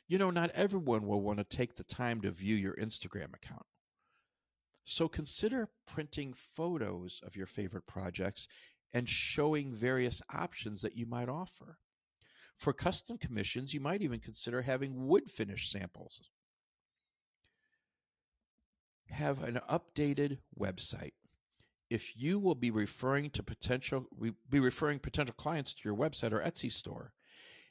You 0.09 0.19
know, 0.19 0.31
not 0.31 0.51
everyone 0.51 1.07
will 1.07 1.21
want 1.21 1.39
to 1.39 1.45
take 1.45 1.75
the 1.75 1.85
time 1.85 2.21
to 2.23 2.31
view 2.31 2.55
your 2.55 2.77
Instagram 2.77 3.35
account. 3.35 3.67
So 4.85 5.09
consider 5.09 5.69
printing 5.87 6.33
photos 6.33 7.21
of 7.27 7.35
your 7.35 7.47
favorite 7.47 7.87
projects 7.87 8.47
and 8.95 9.09
showing 9.09 9.75
various 9.75 10.23
options 10.33 10.81
that 10.83 10.97
you 10.97 11.07
might 11.07 11.29
offer. 11.29 11.79
For 12.57 12.73
custom 12.73 13.19
commissions, 13.19 13.75
you 13.75 13.81
might 13.81 14.03
even 14.03 14.19
consider 14.19 14.63
having 14.63 15.07
wood 15.07 15.29
finish 15.29 15.71
samples. 15.71 16.31
Have 19.11 19.43
an 19.43 19.61
updated 19.71 20.39
website. 20.59 21.13
If 21.91 22.17
you 22.17 22.39
will 22.39 22.57
be 22.57 22.71
referring 22.71 23.31
to 23.31 23.43
potential 23.43 24.07
be 24.51 24.59
referring 24.59 24.99
potential 24.99 25.35
clients 25.39 25.73
to 25.75 25.89
your 25.89 25.97
website 25.97 26.33
or 26.33 26.41
Etsy 26.41 26.73
store, 26.73 27.13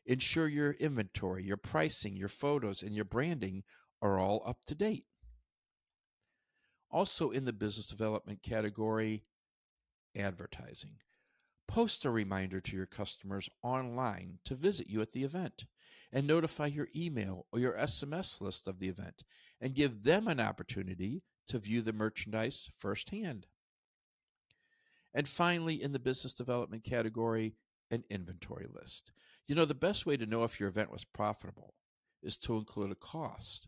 ensure 0.06 0.48
your 0.48 0.72
inventory, 0.74 1.44
your 1.44 1.58
pricing, 1.58 2.16
your 2.16 2.30
photos, 2.30 2.82
and 2.82 2.96
your 2.96 3.04
branding 3.04 3.64
are 4.02 4.20
all 4.20 4.44
up 4.46 4.64
to 4.68 4.76
date. 4.76 5.06
Also, 6.90 7.32
in 7.32 7.44
the 7.44 7.52
business 7.52 7.88
development 7.88 8.42
category, 8.42 9.26
advertising. 10.16 10.98
Post 11.68 12.06
a 12.06 12.12
reminder 12.12 12.62
to 12.62 12.76
your 12.76 12.86
customers 12.86 13.50
online 13.64 14.40
to 14.46 14.56
visit 14.56 14.88
you 14.88 15.02
at 15.02 15.12
the 15.12 15.24
event 15.24 15.66
and 16.12 16.28
notify 16.28 16.68
your 16.68 16.88
email 16.96 17.46
or 17.52 17.60
your 17.60 17.74
SMS 17.74 18.40
list 18.40 18.68
of 18.68 18.80
the 18.80 18.88
event 18.88 19.24
and 19.60 19.74
give 19.74 20.04
them 20.04 20.28
an 20.28 20.40
opportunity 20.40 21.24
to 21.48 21.60
view 21.60 21.82
the 21.82 21.94
merchandise 21.94 22.70
firsthand. 22.78 23.48
And 25.14 25.28
finally, 25.28 25.82
in 25.82 25.92
the 25.92 26.00
business 26.00 26.34
development 26.34 26.84
category, 26.84 27.56
an 27.92 28.04
inventory 28.10 28.68
list. 28.74 29.12
You 29.48 29.56
know, 29.56 29.66
the 29.66 29.76
best 29.76 30.06
way 30.06 30.18
to 30.18 30.26
know 30.26 30.44
if 30.44 30.60
your 30.60 30.70
event 30.70 30.92
was 30.92 31.06
profitable 31.06 31.74
is 32.24 32.38
to 32.40 32.58
include 32.58 32.92
a 32.92 32.96
cost 32.96 33.68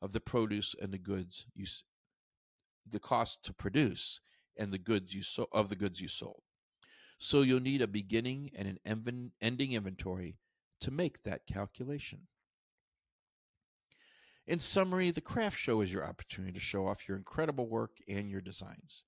of 0.00 0.12
the 0.12 0.20
produce 0.20 0.74
and 0.80 0.92
the 0.92 0.98
goods 0.98 1.46
you 1.54 1.66
the 2.90 2.98
cost 2.98 3.44
to 3.44 3.52
produce 3.52 4.20
and 4.56 4.72
the 4.72 4.78
goods 4.78 5.14
you 5.14 5.22
so 5.22 5.46
of 5.52 5.68
the 5.68 5.76
goods 5.76 6.00
you 6.00 6.08
sold. 6.08 6.42
So 7.18 7.42
you'll 7.42 7.60
need 7.60 7.82
a 7.82 7.88
beginning 7.88 8.50
and 8.54 8.78
an 8.86 9.32
ending 9.40 9.72
inventory 9.72 10.38
to 10.80 10.90
make 10.90 11.22
that 11.24 11.46
calculation. 11.46 12.28
In 14.46 14.60
summary, 14.60 15.10
the 15.10 15.20
craft 15.20 15.58
show 15.58 15.82
is 15.82 15.92
your 15.92 16.06
opportunity 16.06 16.52
to 16.52 16.60
show 16.60 16.86
off 16.86 17.06
your 17.06 17.18
incredible 17.18 17.68
work 17.68 17.98
and 18.08 18.30
your 18.30 18.40
designs. 18.40 19.04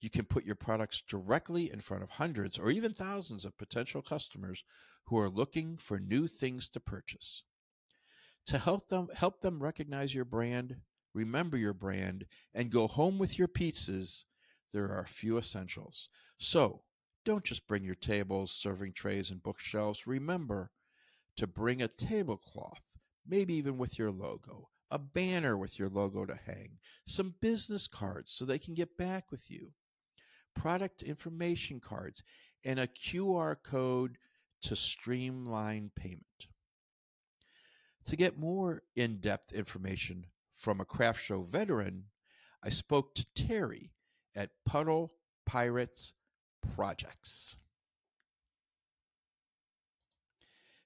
You 0.00 0.08
can 0.08 0.24
put 0.24 0.44
your 0.44 0.54
products 0.54 1.02
directly 1.02 1.70
in 1.70 1.80
front 1.80 2.02
of 2.02 2.10
hundreds 2.10 2.58
or 2.58 2.70
even 2.70 2.94
thousands 2.94 3.44
of 3.44 3.58
potential 3.58 4.02
customers 4.02 4.64
who 5.06 5.18
are 5.18 5.28
looking 5.28 5.76
for 5.76 5.98
new 5.98 6.26
things 6.26 6.68
to 6.70 6.80
purchase. 6.80 7.42
To 8.46 8.58
help 8.58 8.88
them 8.88 9.08
help 9.14 9.40
them 9.40 9.62
recognize 9.62 10.14
your 10.14 10.24
brand, 10.24 10.76
remember 11.12 11.56
your 11.56 11.74
brand, 11.74 12.24
and 12.54 12.70
go 12.70 12.88
home 12.88 13.18
with 13.18 13.38
your 13.38 13.48
pizzas, 13.48 14.24
there 14.72 14.86
are 14.90 15.02
a 15.02 15.06
few 15.06 15.38
essentials. 15.38 16.08
So, 16.38 16.82
don't 17.24 17.44
just 17.44 17.66
bring 17.66 17.84
your 17.84 17.94
tables, 17.94 18.50
serving 18.50 18.92
trays, 18.92 19.30
and 19.30 19.42
bookshelves. 19.42 20.06
Remember 20.06 20.70
to 21.36 21.46
bring 21.46 21.82
a 21.82 21.88
tablecloth, 21.88 22.98
maybe 23.26 23.54
even 23.54 23.78
with 23.78 23.98
your 23.98 24.10
logo, 24.10 24.68
a 24.90 24.98
banner 24.98 25.56
with 25.56 25.78
your 25.78 25.88
logo 25.88 26.24
to 26.26 26.38
hang, 26.46 26.78
some 27.06 27.34
business 27.40 27.86
cards 27.86 28.32
so 28.32 28.44
they 28.44 28.58
can 28.58 28.74
get 28.74 28.96
back 28.96 29.30
with 29.30 29.50
you, 29.50 29.72
product 30.54 31.02
information 31.02 31.80
cards, 31.80 32.22
and 32.64 32.78
a 32.78 32.86
QR 32.86 33.56
code 33.62 34.18
to 34.62 34.76
streamline 34.76 35.90
payment. 35.96 36.48
To 38.06 38.16
get 38.16 38.38
more 38.38 38.82
in 38.96 39.18
depth 39.18 39.52
information 39.52 40.26
from 40.52 40.80
a 40.80 40.84
craft 40.84 41.22
show 41.22 41.42
veteran, 41.42 42.04
I 42.62 42.68
spoke 42.68 43.14
to 43.14 43.26
Terry 43.34 43.92
at 44.34 44.50
Puddle 44.64 45.12
Pirates 45.46 46.14
Projects. 46.74 47.56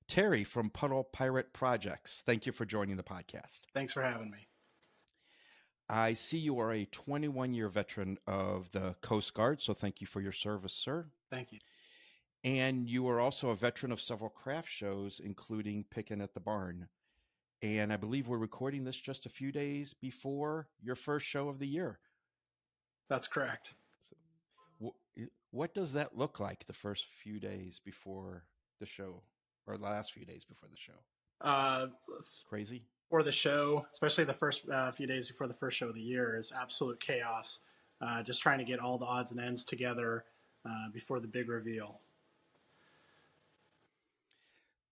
Terry 0.09 0.45
from 0.45 0.71
Puddle 0.71 1.05
Pirate 1.05 1.53
Projects, 1.53 2.23
thank 2.25 2.47
you 2.47 2.53
for 2.53 2.65
joining 2.65 2.97
the 2.97 3.03
podcast. 3.03 3.63
Thanks 3.75 3.93
for 3.93 4.03
having 4.03 4.31
me. 4.31 4.47
I 5.89 6.15
see 6.15 6.39
you 6.39 6.59
are 6.59 6.73
a 6.73 6.85
21 6.87 7.55
year 7.55 7.69
veteran 7.69 8.19
of 8.27 8.71
the 8.73 8.95
Coast 9.01 9.35
Guard, 9.35 9.63
so 9.63 9.73
thank 9.73 10.01
you 10.01 10.07
for 10.07 10.21
your 10.21 10.33
service, 10.33 10.73
sir. 10.73 11.07
Thank 11.31 11.53
you. 11.53 11.59
And 12.45 12.89
you 12.89 13.09
are 13.09 13.21
also 13.21 13.51
a 13.51 13.57
veteran 13.57 13.93
of 13.93 14.01
several 14.01 14.31
craft 14.31 14.71
shows, 14.71 15.21
including 15.23 15.85
Pickin' 15.91 16.21
at 16.21 16.35
the 16.35 16.41
Barn. 16.41 16.89
And 17.63 17.93
I 17.93 17.97
believe 17.97 18.29
we're 18.29 18.37
recording 18.37 18.85
this 18.85 19.01
just 19.01 19.27
a 19.27 19.31
few 19.31 19.51
days 19.51 19.95
before 19.95 20.69
your 20.81 20.95
first 20.95 21.27
show 21.27 21.49
of 21.49 21.59
the 21.59 21.67
year. 21.67 21.99
That's 23.09 23.27
correct. 23.27 23.75
What 25.51 25.75
does 25.75 25.95
that 25.95 26.17
look 26.17 26.39
like 26.41 26.67
the 26.67 26.73
first 26.73 27.07
few 27.23 27.41
days 27.41 27.81
before 27.83 28.45
the 28.79 28.87
show, 28.87 29.23
or 29.67 29.79
the 29.79 29.85
last 29.85 30.13
few 30.13 30.27
days 30.27 30.45
before 30.45 30.69
the 30.69 30.77
show? 30.77 30.93
Uh, 31.41 31.87
Crazy. 32.49 32.83
For 33.09 33.23
the 33.23 33.33
show, 33.33 33.87
especially 33.93 34.25
the 34.25 34.35
first 34.35 34.69
uh, 34.69 34.91
few 34.93 35.07
days 35.07 35.29
before 35.29 35.47
the 35.47 35.55
first 35.55 35.79
show 35.79 35.89
of 35.89 35.95
the 35.95 36.01
year, 36.01 36.37
is 36.37 36.53
absolute 36.61 37.01
chaos. 37.01 37.61
Uh, 38.01 38.23
just 38.23 38.43
trying 38.43 38.59
to 38.59 38.65
get 38.65 38.81
all 38.81 38.99
the 38.99 39.07
odds 39.07 39.31
and 39.33 39.41
ends 39.41 39.65
together 39.65 40.25
uh, 40.69 40.91
before 40.93 41.21
the 41.21 41.29
big 41.29 41.49
reveal. 41.49 42.01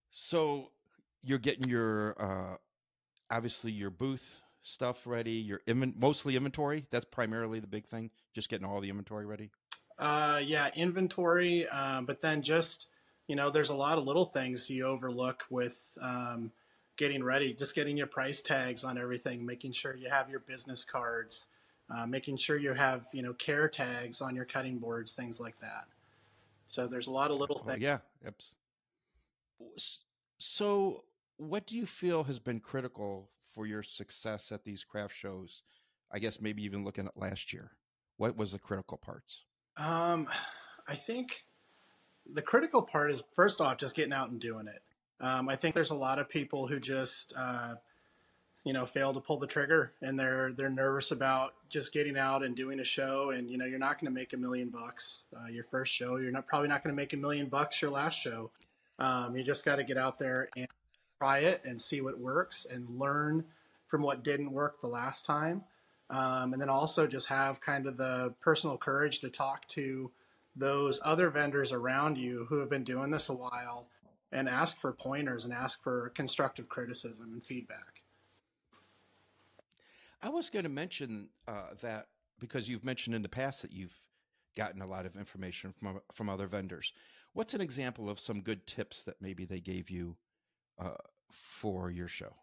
So 0.09 0.71
you're 1.21 1.37
getting 1.39 1.67
your 1.67 2.15
uh, 2.17 2.55
obviously 3.29 3.71
your 3.71 3.89
booth 3.89 4.41
stuff 4.63 5.05
ready, 5.05 5.33
your 5.33 5.59
inven- 5.67 5.95
mostly 5.97 6.35
inventory. 6.35 6.85
That's 6.89 7.05
primarily 7.05 7.59
the 7.59 7.67
big 7.67 7.85
thing. 7.85 8.09
Just 8.33 8.49
getting 8.49 8.65
all 8.65 8.79
the 8.79 8.89
inventory 8.89 9.25
ready. 9.25 9.51
Uh, 9.97 10.41
yeah, 10.43 10.69
inventory. 10.75 11.67
Um, 11.67 12.05
but 12.05 12.21
then 12.21 12.41
just 12.41 12.87
you 13.27 13.35
know, 13.35 13.49
there's 13.49 13.69
a 13.69 13.75
lot 13.75 13.97
of 13.97 14.05
little 14.05 14.25
things 14.25 14.69
you 14.69 14.85
overlook 14.85 15.45
with 15.49 15.97
um, 16.01 16.51
getting 16.95 17.23
ready. 17.23 17.53
Just 17.53 17.73
getting 17.75 17.97
your 17.97 18.07
price 18.07 18.41
tags 18.41 18.83
on 18.83 18.97
everything, 18.97 19.45
making 19.45 19.71
sure 19.71 19.95
you 19.95 20.09
have 20.09 20.29
your 20.29 20.39
business 20.39 20.85
cards, 20.85 21.47
uh, 21.89 22.05
making 22.05 22.37
sure 22.37 22.57
you 22.57 22.73
have 22.73 23.07
you 23.13 23.21
know 23.21 23.33
care 23.33 23.67
tags 23.67 24.21
on 24.21 24.35
your 24.35 24.45
cutting 24.45 24.77
boards, 24.77 25.15
things 25.15 25.39
like 25.39 25.59
that. 25.59 25.85
So 26.67 26.87
there's 26.87 27.07
a 27.07 27.11
lot 27.11 27.31
of 27.31 27.37
little 27.39 27.63
Oh, 27.65 27.69
things. 27.69 27.81
yeah. 27.81 27.99
Yep. 28.23 28.35
So, 30.37 31.03
what 31.37 31.65
do 31.65 31.77
you 31.77 31.85
feel 31.85 32.23
has 32.25 32.39
been 32.39 32.59
critical 32.59 33.29
for 33.53 33.65
your 33.65 33.83
success 33.83 34.51
at 34.51 34.63
these 34.63 34.83
craft 34.83 35.15
shows? 35.15 35.63
I 36.11 36.19
guess 36.19 36.39
maybe 36.39 36.63
even 36.63 36.83
looking 36.83 37.07
at 37.07 37.17
last 37.17 37.51
year. 37.53 37.71
What 38.17 38.37
was 38.37 38.51
the 38.51 38.59
critical 38.59 38.97
parts? 38.97 39.45
Um, 39.77 40.27
I 40.87 40.95
think 40.95 41.45
the 42.31 42.41
critical 42.41 42.81
part 42.81 43.11
is 43.11 43.23
first 43.33 43.61
off 43.61 43.77
just 43.77 43.95
getting 43.95 44.13
out 44.13 44.29
and 44.29 44.39
doing 44.39 44.67
it. 44.67 44.81
Um, 45.19 45.49
I 45.49 45.55
think 45.55 45.75
there's 45.75 45.91
a 45.91 45.95
lot 45.95 46.19
of 46.19 46.29
people 46.29 46.67
who 46.67 46.79
just 46.79 47.33
uh, 47.37 47.75
you 48.63 48.73
know 48.73 48.85
fail 48.85 49.13
to 49.13 49.19
pull 49.19 49.39
the 49.39 49.47
trigger 49.47 49.93
and 50.01 50.19
they're 50.19 50.51
they're 50.51 50.69
nervous 50.69 51.11
about 51.11 51.53
just 51.69 51.93
getting 51.93 52.17
out 52.17 52.43
and 52.43 52.55
doing 52.55 52.79
a 52.79 52.83
show 52.83 53.29
and 53.29 53.49
you 53.49 53.57
know 53.57 53.65
you're 53.65 53.79
not 53.79 53.99
going 53.99 54.11
to 54.11 54.19
make 54.19 54.33
a 54.33 54.37
million 54.37 54.69
bucks 54.69 55.23
uh, 55.35 55.47
your 55.49 55.63
first 55.63 55.93
show. 55.93 56.17
You're 56.17 56.31
not 56.31 56.47
probably 56.47 56.67
not 56.67 56.83
going 56.83 56.93
to 56.93 56.97
make 56.97 57.13
a 57.13 57.17
million 57.17 57.47
bucks 57.47 57.81
your 57.81 57.91
last 57.91 58.15
show. 58.15 58.51
Um, 58.97 59.35
you 59.35 59.43
just 59.43 59.65
got 59.65 59.75
to 59.75 59.83
get 59.83 59.97
out 59.97 60.19
there 60.19 60.49
and 60.55 60.67
try 61.19 61.39
it 61.39 61.61
and 61.65 61.81
see 61.81 62.01
what 62.01 62.19
works 62.19 62.65
and 62.69 62.99
learn 62.99 63.45
from 63.87 64.03
what 64.03 64.23
didn't 64.23 64.51
work 64.51 64.81
the 64.81 64.87
last 64.87 65.25
time 65.25 65.63
um, 66.09 66.53
and 66.53 66.61
then 66.61 66.69
also 66.69 67.07
just 67.07 67.27
have 67.29 67.61
kind 67.61 67.87
of 67.87 67.97
the 67.97 68.33
personal 68.41 68.77
courage 68.77 69.19
to 69.19 69.29
talk 69.29 69.67
to 69.69 70.11
those 70.55 70.99
other 71.03 71.29
vendors 71.29 71.71
around 71.71 72.17
you 72.17 72.45
who 72.49 72.59
have 72.59 72.69
been 72.69 72.83
doing 72.83 73.11
this 73.11 73.27
a 73.27 73.33
while 73.33 73.87
and 74.31 74.47
ask 74.47 74.79
for 74.79 74.91
pointers 74.91 75.45
and 75.45 75.53
ask 75.53 75.81
for 75.83 76.11
constructive 76.15 76.69
criticism 76.69 77.31
and 77.33 77.43
feedback. 77.43 78.01
I 80.21 80.29
was 80.29 80.49
going 80.49 80.63
to 80.63 80.69
mention 80.69 81.29
uh, 81.47 81.73
that 81.81 82.07
because 82.39 82.67
you've 82.67 82.85
mentioned 82.85 83.15
in 83.15 83.21
the 83.21 83.29
past 83.29 83.61
that 83.61 83.71
you've 83.71 83.93
gotten 84.55 84.81
a 84.81 84.87
lot 84.87 85.05
of 85.05 85.15
information 85.15 85.73
from 85.77 85.99
from 86.11 86.29
other 86.29 86.47
vendors. 86.47 86.93
What's 87.33 87.53
an 87.53 87.61
example 87.61 88.09
of 88.09 88.19
some 88.19 88.41
good 88.41 88.65
tips 88.65 89.03
that 89.03 89.21
maybe 89.21 89.45
they 89.45 89.59
gave 89.59 89.89
you 89.89 90.15
uh, 90.79 90.95
for 91.29 91.91
your 91.91 92.07
show, 92.07 92.33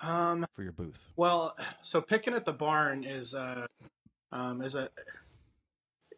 Um, 0.00 0.46
for 0.54 0.62
your 0.62 0.72
booth? 0.72 1.08
well, 1.16 1.56
so 1.82 2.00
Pickin' 2.00 2.34
at 2.34 2.44
the 2.44 2.52
Barn 2.52 3.04
is 3.04 3.34
a, 3.34 3.66
um, 4.30 4.62
is 4.62 4.74
a, 4.74 4.88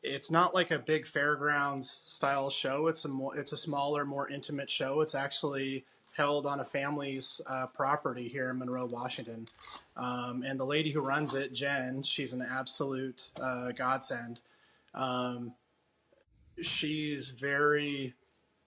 it's 0.02 0.30
not 0.30 0.54
like 0.54 0.70
a 0.70 0.78
big 0.78 1.06
fairgrounds 1.06 2.02
style 2.04 2.50
show. 2.50 2.86
It's 2.86 3.04
a 3.04 3.08
more, 3.08 3.36
it's 3.36 3.52
a 3.52 3.56
smaller, 3.56 4.04
more 4.04 4.28
intimate 4.28 4.70
show. 4.70 5.00
It's 5.00 5.14
actually 5.14 5.84
held 6.12 6.46
on 6.46 6.60
a 6.60 6.64
family's 6.64 7.40
uh, 7.46 7.66
property 7.68 8.28
here 8.28 8.50
in 8.50 8.58
Monroe, 8.58 8.86
Washington. 8.86 9.46
Um, 9.96 10.42
and 10.46 10.58
the 10.58 10.64
lady 10.64 10.92
who 10.92 11.00
runs 11.00 11.34
it, 11.34 11.52
Jen, 11.52 12.02
she's 12.02 12.32
an 12.32 12.42
absolute 12.42 13.30
uh, 13.40 13.72
godsend. 13.72 14.40
Um, 14.94 15.54
she's 16.60 17.30
very, 17.30 18.14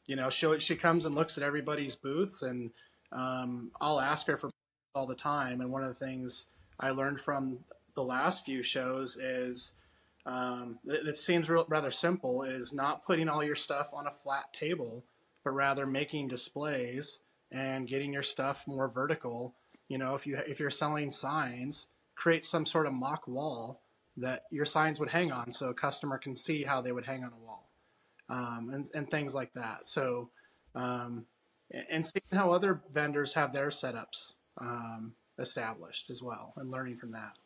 you 0.07 0.15
know, 0.15 0.29
she 0.29 0.59
she 0.59 0.75
comes 0.75 1.05
and 1.05 1.15
looks 1.15 1.37
at 1.37 1.43
everybody's 1.43 1.95
booths, 1.95 2.41
and 2.41 2.71
um, 3.11 3.71
I'll 3.81 3.99
ask 3.99 4.27
her 4.27 4.37
for 4.37 4.49
all 4.93 5.05
the 5.05 5.15
time. 5.15 5.61
And 5.61 5.71
one 5.71 5.81
of 5.81 5.89
the 5.89 6.05
things 6.05 6.47
I 6.79 6.91
learned 6.91 7.21
from 7.21 7.59
the 7.95 8.03
last 8.03 8.45
few 8.45 8.63
shows 8.63 9.15
is 9.15 9.73
um, 10.25 10.79
it, 10.85 11.07
it 11.07 11.17
seems 11.17 11.49
real, 11.49 11.65
rather 11.67 11.91
simple 11.91 12.43
is 12.43 12.73
not 12.73 13.05
putting 13.05 13.27
all 13.27 13.43
your 13.43 13.55
stuff 13.55 13.89
on 13.93 14.07
a 14.07 14.11
flat 14.11 14.53
table, 14.53 15.03
but 15.43 15.51
rather 15.51 15.85
making 15.85 16.27
displays 16.27 17.19
and 17.51 17.87
getting 17.87 18.13
your 18.13 18.23
stuff 18.23 18.63
more 18.67 18.87
vertical. 18.87 19.55
You 19.89 19.97
know, 19.97 20.15
if 20.15 20.25
you 20.25 20.37
if 20.47 20.59
you're 20.59 20.69
selling 20.69 21.11
signs, 21.11 21.87
create 22.15 22.45
some 22.45 22.65
sort 22.65 22.87
of 22.87 22.93
mock 22.93 23.27
wall 23.27 23.81
that 24.15 24.43
your 24.49 24.65
signs 24.65 24.99
would 24.99 25.09
hang 25.09 25.31
on, 25.31 25.51
so 25.51 25.69
a 25.69 25.73
customer 25.73 26.17
can 26.17 26.35
see 26.35 26.63
how 26.63 26.81
they 26.81 26.91
would 26.91 27.05
hang 27.05 27.23
on 27.23 27.31
a 27.33 27.45
wall, 27.45 27.69
um, 28.29 28.69
and 28.73 28.89
and 28.95 29.11
things 29.11 29.35
like 29.35 29.53
that. 29.53 29.89
So, 29.89 30.29
um, 30.73 31.25
and 31.91 32.05
seeing 32.05 32.23
how 32.31 32.51
other 32.51 32.81
vendors 32.91 33.33
have 33.33 33.53
their 33.53 33.67
setups 33.67 34.33
um, 34.57 35.15
established 35.39 36.09
as 36.09 36.21
well, 36.21 36.53
and 36.57 36.69
learning 36.69 36.97
from 36.97 37.11
that. 37.11 37.37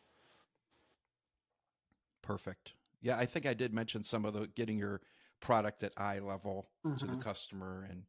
Perfect. 2.22 2.74
Yeah, 3.00 3.16
I 3.16 3.26
think 3.26 3.46
I 3.46 3.54
did 3.54 3.72
mention 3.72 4.02
some 4.02 4.24
of 4.24 4.34
the 4.34 4.48
getting 4.48 4.78
your 4.78 5.00
product 5.40 5.82
at 5.84 5.92
eye 5.96 6.18
level 6.18 6.70
to 6.98 7.06
the 7.06 7.16
Mhm. 7.16 7.20
customer 7.22 7.86
and 7.88 8.04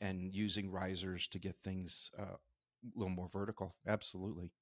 and 0.00 0.34
using 0.34 0.70
risers 0.70 1.28
to 1.28 1.38
get 1.38 1.56
things 1.62 2.10
uh, 2.18 2.22
a 2.34 2.38
little 2.94 3.14
more 3.14 3.28
vertical. 3.28 3.74
Absolutely. 3.86 4.52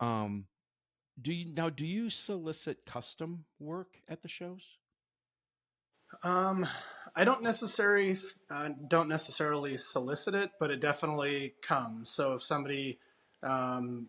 Um, 0.00 0.46
do 1.20 1.32
you 1.32 1.52
now? 1.54 1.70
Do 1.70 1.86
you 1.86 2.10
solicit 2.10 2.86
custom 2.86 3.46
work 3.58 4.00
at 4.08 4.22
the 4.22 4.28
shows? 4.28 4.78
Um, 6.22 6.66
I 7.14 7.24
don't 7.24 7.42
necessarily 7.42 8.14
uh, 8.50 8.70
don't 8.88 9.08
necessarily 9.08 9.76
solicit 9.78 10.34
it, 10.34 10.52
but 10.60 10.70
it 10.70 10.80
definitely 10.80 11.54
comes. 11.62 12.10
So 12.10 12.34
if 12.34 12.42
somebody 12.42 12.98
um, 13.42 14.08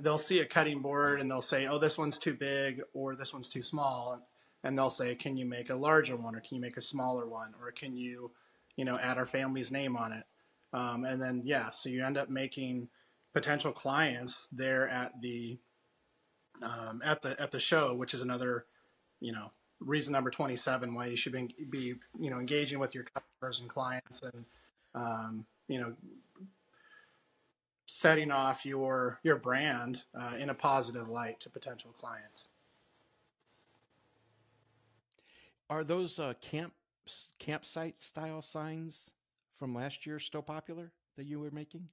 they'll 0.00 0.18
see 0.18 0.40
a 0.40 0.46
cutting 0.46 0.82
board 0.82 1.20
and 1.20 1.30
they'll 1.30 1.40
say, 1.40 1.66
"Oh, 1.66 1.78
this 1.78 1.98
one's 1.98 2.18
too 2.18 2.34
big," 2.34 2.82
or 2.92 3.14
"This 3.14 3.32
one's 3.32 3.48
too 3.48 3.62
small," 3.62 4.26
and 4.64 4.76
they'll 4.76 4.90
say, 4.90 5.14
"Can 5.14 5.36
you 5.36 5.46
make 5.46 5.70
a 5.70 5.74
larger 5.76 6.16
one, 6.16 6.34
or 6.34 6.40
can 6.40 6.56
you 6.56 6.60
make 6.60 6.76
a 6.76 6.82
smaller 6.82 7.26
one, 7.26 7.54
or 7.60 7.70
can 7.72 7.96
you, 7.96 8.32
you 8.76 8.84
know, 8.84 8.96
add 9.00 9.18
our 9.18 9.26
family's 9.26 9.70
name 9.70 9.96
on 9.96 10.12
it?" 10.12 10.24
Um, 10.72 11.04
and 11.04 11.22
then 11.22 11.42
yeah, 11.44 11.70
so 11.70 11.88
you 11.88 12.04
end 12.04 12.18
up 12.18 12.28
making 12.28 12.88
potential 13.32 13.72
clients 13.72 14.48
there 14.50 14.88
at 14.88 15.20
the 15.20 15.58
um, 16.62 17.02
at 17.04 17.22
the 17.22 17.40
at 17.40 17.52
the 17.52 17.60
show, 17.60 17.94
which 17.94 18.14
is 18.14 18.22
another 18.22 18.66
you 19.20 19.32
know 19.32 19.52
reason 19.80 20.12
number 20.12 20.30
27 20.30 20.94
why 20.94 21.06
you 21.06 21.16
should 21.16 21.32
be, 21.32 21.54
be 21.70 21.94
you 22.18 22.30
know 22.30 22.38
engaging 22.38 22.78
with 22.78 22.94
your 22.94 23.04
customers 23.04 23.60
and 23.60 23.68
clients 23.68 24.22
and 24.22 24.44
um, 24.94 25.46
you 25.68 25.78
know 25.78 25.94
setting 27.86 28.30
off 28.32 28.64
your 28.66 29.18
your 29.22 29.36
brand 29.36 30.02
uh, 30.18 30.34
in 30.38 30.48
a 30.50 30.54
positive 30.54 31.08
light 31.08 31.38
to 31.40 31.50
potential 31.50 31.90
clients 31.92 32.48
Are 35.68 35.82
those 35.84 36.18
uh, 36.20 36.34
camp 36.40 36.72
campsite 37.38 38.00
style 38.00 38.40
signs 38.42 39.10
from 39.58 39.74
last 39.74 40.06
year 40.06 40.18
still 40.18 40.42
popular 40.42 40.92
that 41.16 41.24
you 41.26 41.40
were 41.40 41.50
making? 41.50 41.88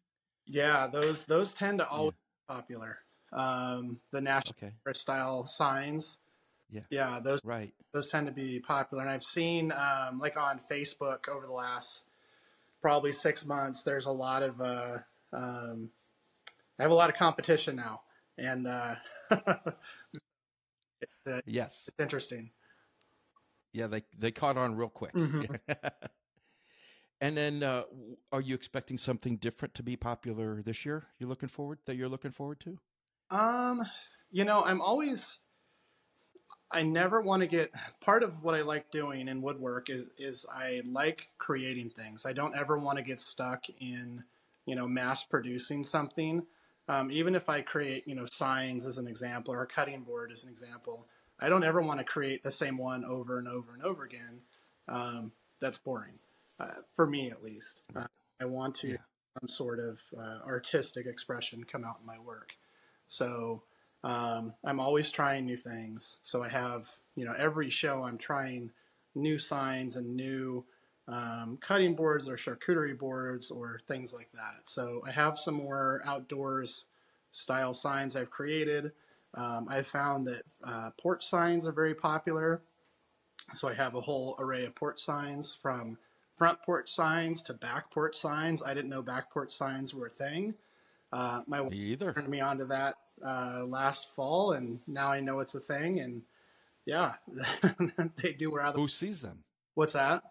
yeah 0.46 0.88
those 0.88 1.26
those 1.26 1.54
tend 1.54 1.80
to 1.80 1.88
always 1.88 2.14
be 2.14 2.54
popular 2.54 2.98
um, 3.32 4.00
the 4.12 4.22
national 4.22 4.56
Okay. 4.62 4.94
Style 4.94 5.48
signs 5.48 6.18
Yeah. 6.74 6.82
yeah 6.90 7.20
those 7.24 7.42
Right. 7.44 7.74
those 7.94 8.10
tend 8.10 8.26
to 8.26 8.34
be 8.34 8.60
popular 8.60 9.04
and 9.04 9.12
i've 9.12 9.24
seen 9.24 9.72
um, 9.72 10.20
like 10.20 10.36
on 10.38 10.60
facebook 10.72 11.30
over 11.30 11.46
the 11.46 11.54
last 11.54 12.06
probably 12.82 13.12
six 13.12 13.46
months 13.46 13.84
there's 13.84 14.06
a 14.06 14.12
lot 14.12 14.42
of 14.44 14.60
uh, 14.60 14.98
um, 15.32 15.90
i 16.80 16.82
have 16.84 16.92
a 16.92 16.96
lot 16.96 17.10
of 17.10 17.16
competition 17.16 17.76
now 17.76 18.02
and 18.38 18.68
uh, 18.68 18.96
it's, 19.32 21.14
uh, 21.28 21.42
Yes. 21.46 21.86
it's 21.88 22.00
interesting 22.00 22.50
Yeah, 23.74 23.88
they 23.88 24.04
they 24.18 24.32
caught 24.32 24.56
on 24.58 24.76
real 24.76 24.90
quick. 24.90 25.14
Mhm. 25.14 25.60
and 27.22 27.36
then, 27.36 27.64
uh, 27.64 27.84
are 28.32 28.42
you 28.42 28.54
expecting 28.54 28.98
something 29.00 29.38
different 29.38 29.74
to 29.76 29.84
be 29.84 29.96
popular 29.96 30.62
this 30.62 30.86
year? 30.86 31.08
You're 31.18 31.30
looking 31.30 31.50
forward 31.50 31.80
that 31.86 31.96
you're 31.96 32.10
looking 32.10 32.32
forward 32.32 32.60
to? 32.62 32.78
um 33.32 33.82
you 34.32 34.44
know 34.46 34.64
i'm 34.64 34.82
always 34.82 35.40
i 36.72 36.82
never 36.82 37.22
want 37.22 37.42
to 37.42 37.48
get 37.48 37.72
part 38.02 38.24
of 38.24 38.44
what 38.44 38.56
i 38.56 38.62
like 38.62 38.92
doing 38.92 39.28
in 39.28 39.42
woodwork 39.42 39.90
is 39.90 40.10
is 40.18 40.46
i 40.54 40.82
like 40.86 41.30
creating 41.38 41.90
things. 41.92 42.26
I 42.26 42.34
don't 42.34 42.56
ever 42.58 42.78
want 42.78 42.98
to 42.98 43.04
get 43.04 43.20
stuck 43.20 43.66
in 43.80 44.24
you 44.66 44.76
know 44.76 44.88
mass 44.88 45.24
producing 45.24 45.84
something. 45.84 46.46
Um, 46.90 47.12
even 47.12 47.36
if 47.36 47.50
i 47.50 47.62
create 47.62 48.08
you 48.08 48.16
know 48.16 48.26
signs 48.32 48.86
as 48.86 48.98
an 48.98 49.08
example 49.08 49.54
or 49.54 49.62
a 49.64 49.68
cutting 49.68 50.02
board 50.04 50.32
as 50.32 50.44
an 50.46 50.52
example 50.52 51.08
i 51.40 51.50
don't 51.50 51.64
ever 51.64 51.82
want 51.82 52.00
to 52.00 52.06
create 52.06 52.44
the 52.44 52.52
same 52.52 52.78
one 52.78 53.06
over 53.06 53.38
and 53.40 53.48
over 53.48 53.74
and 53.74 53.84
over 53.84 54.04
again. 54.04 54.42
Um, 54.88 55.32
that's 55.62 55.78
boring 55.78 56.20
uh, 56.60 56.82
for 56.96 57.08
me 57.08 57.32
at 57.32 57.44
least. 57.44 57.82
Uh, 57.96 58.06
i 58.42 58.46
want 58.46 58.76
to 58.76 58.90
Yeah. 58.90 58.98
some 59.40 59.50
sort 59.50 59.80
of 59.80 60.00
uh, 60.18 60.40
artistic 60.46 61.06
expression 61.08 61.64
come 61.64 61.84
out 61.86 61.98
in 62.00 62.06
my 62.06 62.20
work. 62.20 62.54
So 63.08 63.64
um, 64.04 64.54
I'm 64.64 64.80
always 64.80 65.12
trying 65.12 65.46
new 65.46 65.58
things. 65.58 66.18
So 66.22 66.44
I 66.44 66.50
have, 66.50 66.88
you 67.16 67.26
know, 67.26 67.34
every 67.38 67.70
show 67.70 68.04
I'm 68.04 68.18
trying 68.18 68.72
new 69.16 69.38
signs 69.40 69.96
and 69.96 70.16
new 70.16 70.66
um, 71.08 71.58
cutting 71.62 71.96
boards 71.96 72.28
or 72.28 72.36
charcuterie 72.36 72.98
boards 72.98 73.52
or 73.52 73.80
things 73.88 74.14
like 74.14 74.30
that. 74.34 74.70
So 74.70 75.02
I 75.08 75.12
have 75.12 75.40
some 75.40 75.56
more 75.56 76.02
outdoors 76.06 76.86
style 77.32 77.74
signs 77.74 78.16
I've 78.16 78.30
created. 78.30 78.92
Um, 79.36 79.68
I've 79.70 79.88
found 79.88 80.28
that 80.28 80.44
uh, 80.64 80.92
porch 81.02 81.26
signs 81.26 81.66
are 81.66 81.72
very 81.72 81.96
popular. 81.96 82.62
So 83.54 83.68
I 83.68 83.74
have 83.74 83.96
a 83.96 84.02
whole 84.02 84.36
array 84.40 84.66
of 84.66 84.76
porch 84.76 85.00
signs 85.00 85.58
from 85.62 85.98
front 86.38 86.62
porch 86.62 86.90
signs 86.90 87.42
to 87.44 87.54
back 87.54 87.92
porch 87.92 88.16
signs. 88.16 88.64
I 88.64 88.74
didn't 88.74 88.90
know 88.90 89.02
back 89.02 89.32
porch 89.32 89.52
signs 89.52 89.94
were 89.94 90.08
a 90.08 90.12
thing. 90.12 90.56
Uh, 91.12 91.42
my 91.48 91.64
Me 91.64 91.78
either. 91.78 92.14
turned 92.14 92.30
me 92.30 92.42
onto 92.42 92.66
that 92.66 92.96
uh, 93.26 93.64
last 93.66 94.12
fall, 94.16 94.54
and 94.54 94.80
now 94.88 95.12
I 95.12 95.20
know 95.20 95.40
it's 95.40 95.56
a 95.56 95.60
thing. 95.60 96.00
And 96.00 96.24
yeah, 96.86 97.14
they 98.22 98.34
do 98.34 98.54
rather. 98.54 98.80
Who 98.80 98.88
sees 98.88 99.22
them? 99.22 99.44
What's 99.76 99.94
that? 99.94 100.24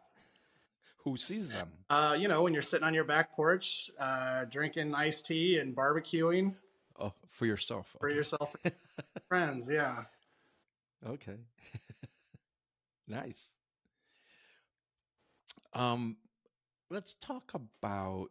Who 1.05 1.17
sees 1.17 1.51
them? 1.51 1.69
Uh, 1.91 2.17
you 2.19 2.29
know, 2.29 2.43
when 2.43 2.53
you're 2.53 2.63
sitting 2.63 2.87
on 2.87 2.95
your 2.95 3.05
back 3.05 3.35
porch, 3.35 3.91
uh, 3.99 4.45
drinking 4.45 4.95
iced 4.95 5.27
tea 5.27 5.59
and 5.59 5.75
barbecuing 5.75 6.55
Oh, 6.99 7.13
for 7.31 7.47
yourself. 7.47 7.97
for 7.99 8.09
Okay. 8.09 8.17
yourself 8.17 8.55
friends. 9.29 9.69
Yeah. 9.71 10.05
Okay. 11.07 11.39
nice. 13.09 13.55
Um, 15.73 16.17
let's 16.91 17.15
talk 17.15 17.53
about 17.55 18.29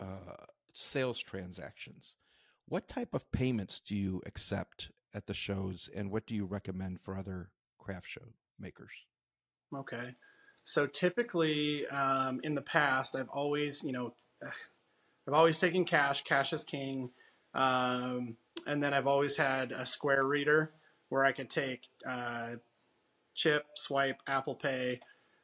uh, 0.00 0.44
sales 0.72 1.18
transactions. 1.18 2.16
What 2.68 2.86
type 2.86 3.14
of 3.14 3.30
payments 3.32 3.80
do 3.80 3.96
you 3.96 4.20
accept 4.26 4.90
at 5.14 5.26
the 5.26 5.32
shows, 5.32 5.88
and 5.94 6.10
what 6.10 6.26
do 6.26 6.34
you 6.34 6.44
recommend 6.44 7.00
for 7.00 7.16
other 7.16 7.48
craft 7.78 8.08
show 8.08 8.34
makers? 8.60 8.90
Okay. 9.74 10.14
So 10.64 10.86
typically, 10.86 11.86
um, 11.86 12.40
in 12.44 12.54
the 12.54 12.62
past, 12.62 13.16
I've 13.16 13.30
always, 13.30 13.82
you 13.82 13.92
know, 13.92 14.14
I've 15.26 15.34
always 15.34 15.58
taken 15.58 15.86
cash. 15.86 16.24
Cash 16.24 16.52
is 16.52 16.62
king. 16.62 17.10
Um, 17.54 18.36
and 18.66 18.82
then 18.82 18.92
I've 18.92 19.06
always 19.06 19.36
had 19.36 19.72
a 19.72 19.86
Square 19.86 20.26
reader 20.26 20.72
where 21.08 21.24
I 21.24 21.32
could 21.32 21.48
take 21.48 21.82
uh, 22.06 22.56
chip, 23.34 23.64
swipe, 23.76 24.18
Apple 24.26 24.54
Pay. 24.54 25.00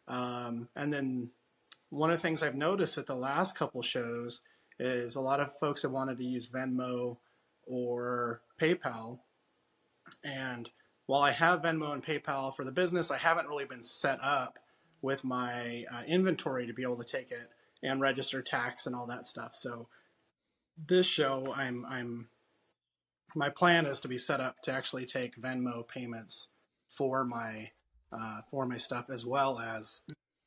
Um, 0.09 0.69
and 0.77 0.93
then 0.93 1.31
one 1.89 2.11
of 2.11 2.19
the 2.19 2.23
things 2.23 2.43
I've 2.43 2.55
noticed 2.55 2.99
at 2.99 3.07
the 3.07 3.15
last 3.15 3.57
couple 3.57 3.83
shows 3.83 4.43
is 4.79 5.15
a 5.15 5.21
lot 5.21 5.41
of 5.41 5.57
folks 5.59 5.83
have 5.83 5.93
wanted 5.93 6.19
to 6.19 6.25
use 6.25 6.49
Venmo 6.49 7.19
or 7.67 8.43
PayPal. 8.61 9.21
And 10.23 10.71
while 11.07 11.23
I 11.23 11.33
have 11.33 11.63
Venmo 11.63 11.93
and 11.93 12.05
PayPal 12.05 12.55
for 12.55 12.65
the 12.65 12.73
business, 12.73 13.11
I 13.11 13.19
haven't 13.19 13.49
really 13.49 13.65
been 13.65 13.85
set 13.85 14.19
up 14.23 14.59
with 15.03 15.23
my 15.25 15.85
uh, 15.93 16.03
inventory 16.07 16.67
to 16.67 16.73
be 16.73 16.83
able 16.83 17.03
to 17.03 17.05
take 17.05 17.31
it 17.31 17.51
and 17.83 18.01
register 18.01 18.41
tax 18.41 18.87
and 18.87 18.97
all 18.97 19.07
that 19.07 19.27
stuff. 19.27 19.51
So 19.53 19.89
this 20.89 21.07
show, 21.07 21.53
I'm 21.55 21.85
I'm 21.89 22.29
my 23.35 23.49
plan 23.49 23.85
is 23.85 24.01
to 24.01 24.09
be 24.09 24.19
set 24.19 24.41
up 24.41 24.63
to 24.63 24.73
actually 24.73 25.07
take 25.07 25.41
Venmo 25.41 25.87
payments 25.87 26.47
for 26.89 27.25
my 27.25 27.71
uh, 28.13 28.41
for 28.51 28.67
my 28.67 28.79
stuff 28.79 29.07
as 29.11 29.27
well 29.27 29.59
as 29.59 30.01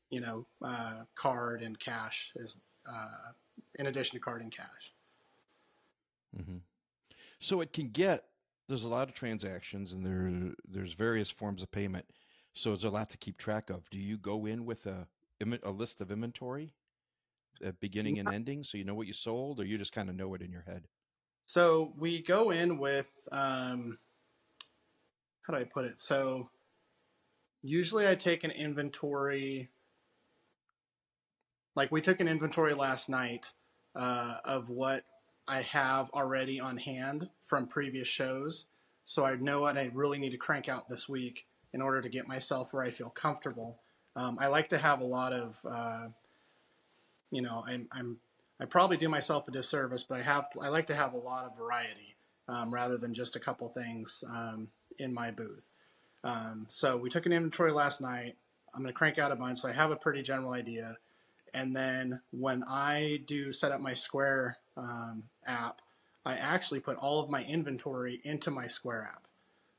you 0.10 0.22
know 0.22 0.48
uh, 0.66 1.02
card 1.16 1.62
and 1.62 1.80
cash 1.80 2.32
uh, 2.90 3.32
in 3.78 3.88
addition 3.88 4.18
to 4.18 4.24
card 4.24 4.42
and 4.42 4.56
cash. 4.56 4.94
hmm 6.36 6.58
So 7.40 7.62
it 7.62 7.74
can 7.74 7.90
get 7.90 8.26
there's 8.68 8.84
a 8.86 8.90
lot 8.90 9.08
of 9.08 9.16
transactions, 9.16 9.94
and 9.94 10.06
there 10.06 10.54
there's 10.68 10.94
various 10.94 11.30
forms 11.30 11.64
of 11.64 11.72
payment. 11.72 12.06
So 12.54 12.72
there's 12.72 12.84
a 12.84 12.90
lot 12.90 13.10
to 13.12 13.18
keep 13.18 13.38
track 13.38 13.70
of. 13.70 13.90
Do 13.90 14.00
you 14.00 14.18
go 14.18 14.46
in 14.46 14.66
with 14.66 14.86
a 14.86 15.08
a 15.64 15.72
list 15.72 16.02
of 16.02 16.12
inventory, 16.12 16.74
at 17.64 17.80
beginning 17.80 18.20
and 18.20 18.28
ending, 18.34 18.64
so 18.64 18.78
you 18.78 18.84
know 18.84 18.96
what 18.96 19.08
you 19.08 19.14
sold, 19.14 19.60
or 19.60 19.66
you 19.66 19.78
just 19.78 19.94
kind 19.94 20.10
of 20.10 20.16
know 20.16 20.34
it 20.34 20.42
in 20.42 20.52
your 20.52 20.64
head? 20.64 20.88
So 21.46 21.94
we 21.98 22.22
go 22.22 22.50
in 22.50 22.78
with 22.78 23.10
um, 23.32 24.00
how 25.44 25.54
do 25.54 25.60
I 25.60 25.64
put 25.64 25.86
it? 25.86 26.02
So 26.02 26.50
usually 27.62 28.08
I 28.08 28.16
take 28.16 28.44
an 28.44 28.52
inventory. 28.52 29.70
Like 31.76 31.92
we 31.92 32.02
took 32.02 32.20
an 32.20 32.28
inventory 32.28 32.74
last 32.74 33.08
night 33.08 33.52
uh, 33.98 34.38
of 34.46 34.70
what 34.70 35.04
I 35.48 35.62
have 35.62 36.10
already 36.12 36.60
on 36.60 36.78
hand 36.78 37.30
from 37.46 37.68
previous 37.68 38.08
shows, 38.08 38.66
so 39.04 39.26
I 39.26 39.36
know 39.36 39.62
what 39.62 39.78
I 39.78 39.90
really 39.94 40.20
need 40.20 40.32
to 40.32 40.38
crank 40.38 40.70
out 40.70 40.90
this 40.90 41.10
week 41.10 41.46
in 41.74 41.82
order 41.82 42.02
to 42.02 42.10
get 42.10 42.28
myself 42.28 42.74
where 42.74 42.84
I 42.84 42.92
feel 42.92 43.10
comfortable. 43.10 43.80
Um, 44.16 44.38
I 44.40 44.48
like 44.48 44.70
to 44.70 44.78
have 44.78 45.00
a 45.00 45.06
lot 45.06 45.34
of, 45.34 45.58
uh, 45.70 46.08
you 47.32 47.42
know, 47.42 47.64
I'm, 47.68 47.88
I'm 47.92 48.18
I 48.60 48.66
probably 48.66 48.98
do 48.98 49.08
myself 49.08 49.48
a 49.48 49.52
disservice, 49.52 50.04
but 50.04 50.18
I 50.18 50.24
have 50.24 50.46
I 50.62 50.70
like 50.70 50.88
to 50.88 50.96
have 50.96 51.14
a 51.14 51.18
lot 51.18 51.46
of 51.46 51.58
variety 51.58 52.16
um, 52.48 52.74
rather 52.74 52.98
than 52.98 53.14
just 53.14 53.36
a 53.36 53.40
couple 53.40 53.70
things 53.70 54.24
um, 54.30 54.70
in 54.98 55.14
my 55.14 55.32
booth. 55.32 55.66
Um, 56.24 56.66
so 56.70 56.98
we 56.98 57.10
took 57.10 57.26
an 57.26 57.34
inventory 57.34 57.72
last 57.72 58.02
night. 58.02 58.36
I'm 58.74 58.82
going 58.82 58.94
to 58.94 58.98
crank 58.98 59.18
out 59.18 59.32
a 59.32 59.36
bunch, 59.36 59.60
so 59.60 59.70
I 59.70 59.74
have 59.74 59.92
a 59.92 59.96
pretty 59.96 60.24
general 60.24 60.54
idea. 60.54 60.98
And 61.54 61.76
then 61.76 62.22
when 62.32 62.64
I 62.64 63.22
do 63.28 63.52
set 63.52 63.72
up 63.72 63.80
my 63.80 63.94
Square 63.94 64.58
um, 64.76 65.24
app, 65.46 65.82
I 66.26 66.36
actually 66.36 66.80
put 66.80 66.98
all 66.98 67.22
of 67.22 67.30
my 67.30 67.44
inventory 67.44 68.22
into 68.24 68.52
my 68.52 68.68
Square 68.68 69.12
app. 69.14 69.28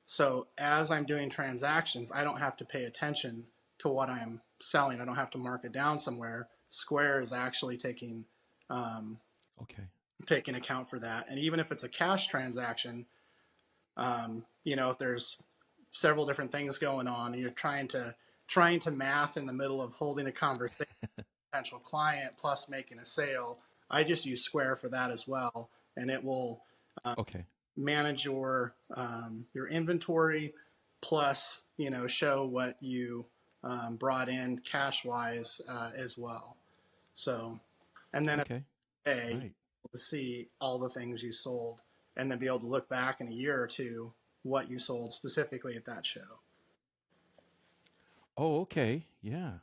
So 0.06 0.46
as 0.56 0.90
I'm 0.90 1.04
doing 1.04 1.28
transactions, 1.28 2.10
I 2.10 2.24
don't 2.24 2.40
have 2.40 2.56
to 2.58 2.64
pay 2.64 2.84
attention 2.84 3.44
to 3.80 3.88
what 3.88 4.08
I'm 4.08 4.40
selling. 4.60 5.00
I 5.00 5.04
don't 5.04 5.16
have 5.16 5.30
to 5.32 5.38
mark 5.38 5.64
it 5.64 5.72
down 5.72 6.00
somewhere. 6.00 6.48
Square 6.70 7.22
is 7.22 7.32
actually 7.32 7.76
taking 7.76 8.24
um, 8.70 9.18
Okay. 9.62 9.84
taking 10.26 10.54
account 10.54 10.88
for 10.88 10.98
that. 10.98 11.26
And 11.28 11.38
even 11.38 11.60
if 11.60 11.72
it's 11.72 11.84
a 11.84 11.88
cash 11.88 12.28
transaction, 12.28 13.06
um, 13.96 14.44
you 14.64 14.76
know, 14.76 14.90
if 14.90 14.98
there's 14.98 15.36
several 15.90 16.26
different 16.26 16.52
things 16.52 16.78
going 16.78 17.08
on, 17.08 17.32
and 17.32 17.42
you're 17.42 17.50
trying 17.50 17.88
to 17.88 18.14
trying 18.46 18.80
to 18.80 18.90
math 18.90 19.36
in 19.36 19.46
the 19.46 19.52
middle 19.52 19.82
of 19.82 19.92
holding 19.94 20.26
a 20.26 20.32
conversation 20.32 20.86
potential 21.50 21.78
client 21.78 22.34
plus 22.40 22.68
making 22.68 22.98
a 22.98 23.06
sale. 23.06 23.58
I 23.90 24.04
just 24.04 24.26
use 24.26 24.42
Square 24.42 24.76
for 24.76 24.88
that 24.90 25.10
as 25.10 25.26
well, 25.26 25.70
and 25.96 26.10
it 26.10 26.22
will 26.24 26.62
Okay. 27.16 27.46
manage 27.76 28.24
your 28.24 28.74
um, 28.94 29.46
your 29.54 29.68
inventory 29.68 30.52
plus 31.00 31.62
you 31.76 31.88
know 31.90 32.06
show 32.08 32.44
what 32.44 32.76
you 32.80 33.24
um, 33.62 33.96
brought 33.96 34.28
in 34.28 34.58
cash 34.58 35.04
wise 35.04 35.60
uh, 35.68 35.90
as 35.96 36.18
well 36.18 36.56
so 37.14 37.60
and 38.12 38.28
then 38.28 38.40
Okay. 38.40 38.64
day 39.04 39.38
Right. 39.40 39.52
to 39.92 39.98
see 39.98 40.48
all 40.60 40.78
the 40.80 40.90
things 40.90 41.22
you 41.22 41.30
sold 41.32 41.80
and 42.16 42.30
then 42.30 42.38
be 42.38 42.46
able 42.48 42.58
to 42.60 42.66
look 42.66 42.88
back 42.88 43.20
in 43.20 43.28
a 43.28 43.32
year 43.32 43.62
or 43.62 43.68
two 43.68 44.12
what 44.42 44.68
you 44.68 44.78
sold 44.78 45.12
specifically 45.12 45.76
at 45.76 45.86
that 45.86 46.04
show 46.04 46.40
Oh, 48.36 48.60
okay. 48.62 49.06
Yeah. 49.20 49.58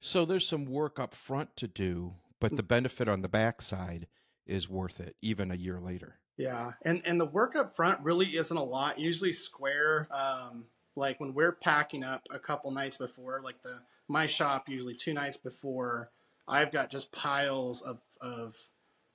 So 0.00 0.24
there's 0.24 0.48
some 0.48 0.64
work 0.64 0.98
up 0.98 1.14
front 1.14 1.56
to 1.56 1.68
do, 1.68 2.14
but 2.40 2.56
the 2.56 2.62
benefit 2.62 3.06
on 3.06 3.20
the 3.20 3.28
backside 3.28 4.06
is 4.46 4.68
worth 4.68 4.98
it, 4.98 5.14
even 5.20 5.50
a 5.50 5.56
year 5.56 5.78
later. 5.78 6.18
Yeah, 6.38 6.72
and 6.82 7.02
and 7.04 7.20
the 7.20 7.26
work 7.26 7.54
up 7.54 7.76
front 7.76 8.00
really 8.00 8.36
isn't 8.36 8.56
a 8.56 8.64
lot. 8.64 8.98
Usually, 8.98 9.32
Square, 9.32 10.08
um, 10.10 10.64
like 10.96 11.20
when 11.20 11.34
we're 11.34 11.52
packing 11.52 12.02
up 12.02 12.22
a 12.30 12.38
couple 12.38 12.70
nights 12.70 12.96
before, 12.96 13.40
like 13.40 13.62
the 13.62 13.80
my 14.08 14.26
shop 14.26 14.66
usually 14.66 14.94
two 14.94 15.12
nights 15.12 15.36
before, 15.36 16.10
I've 16.48 16.72
got 16.72 16.90
just 16.90 17.12
piles 17.12 17.82
of 17.82 18.00
of 18.22 18.56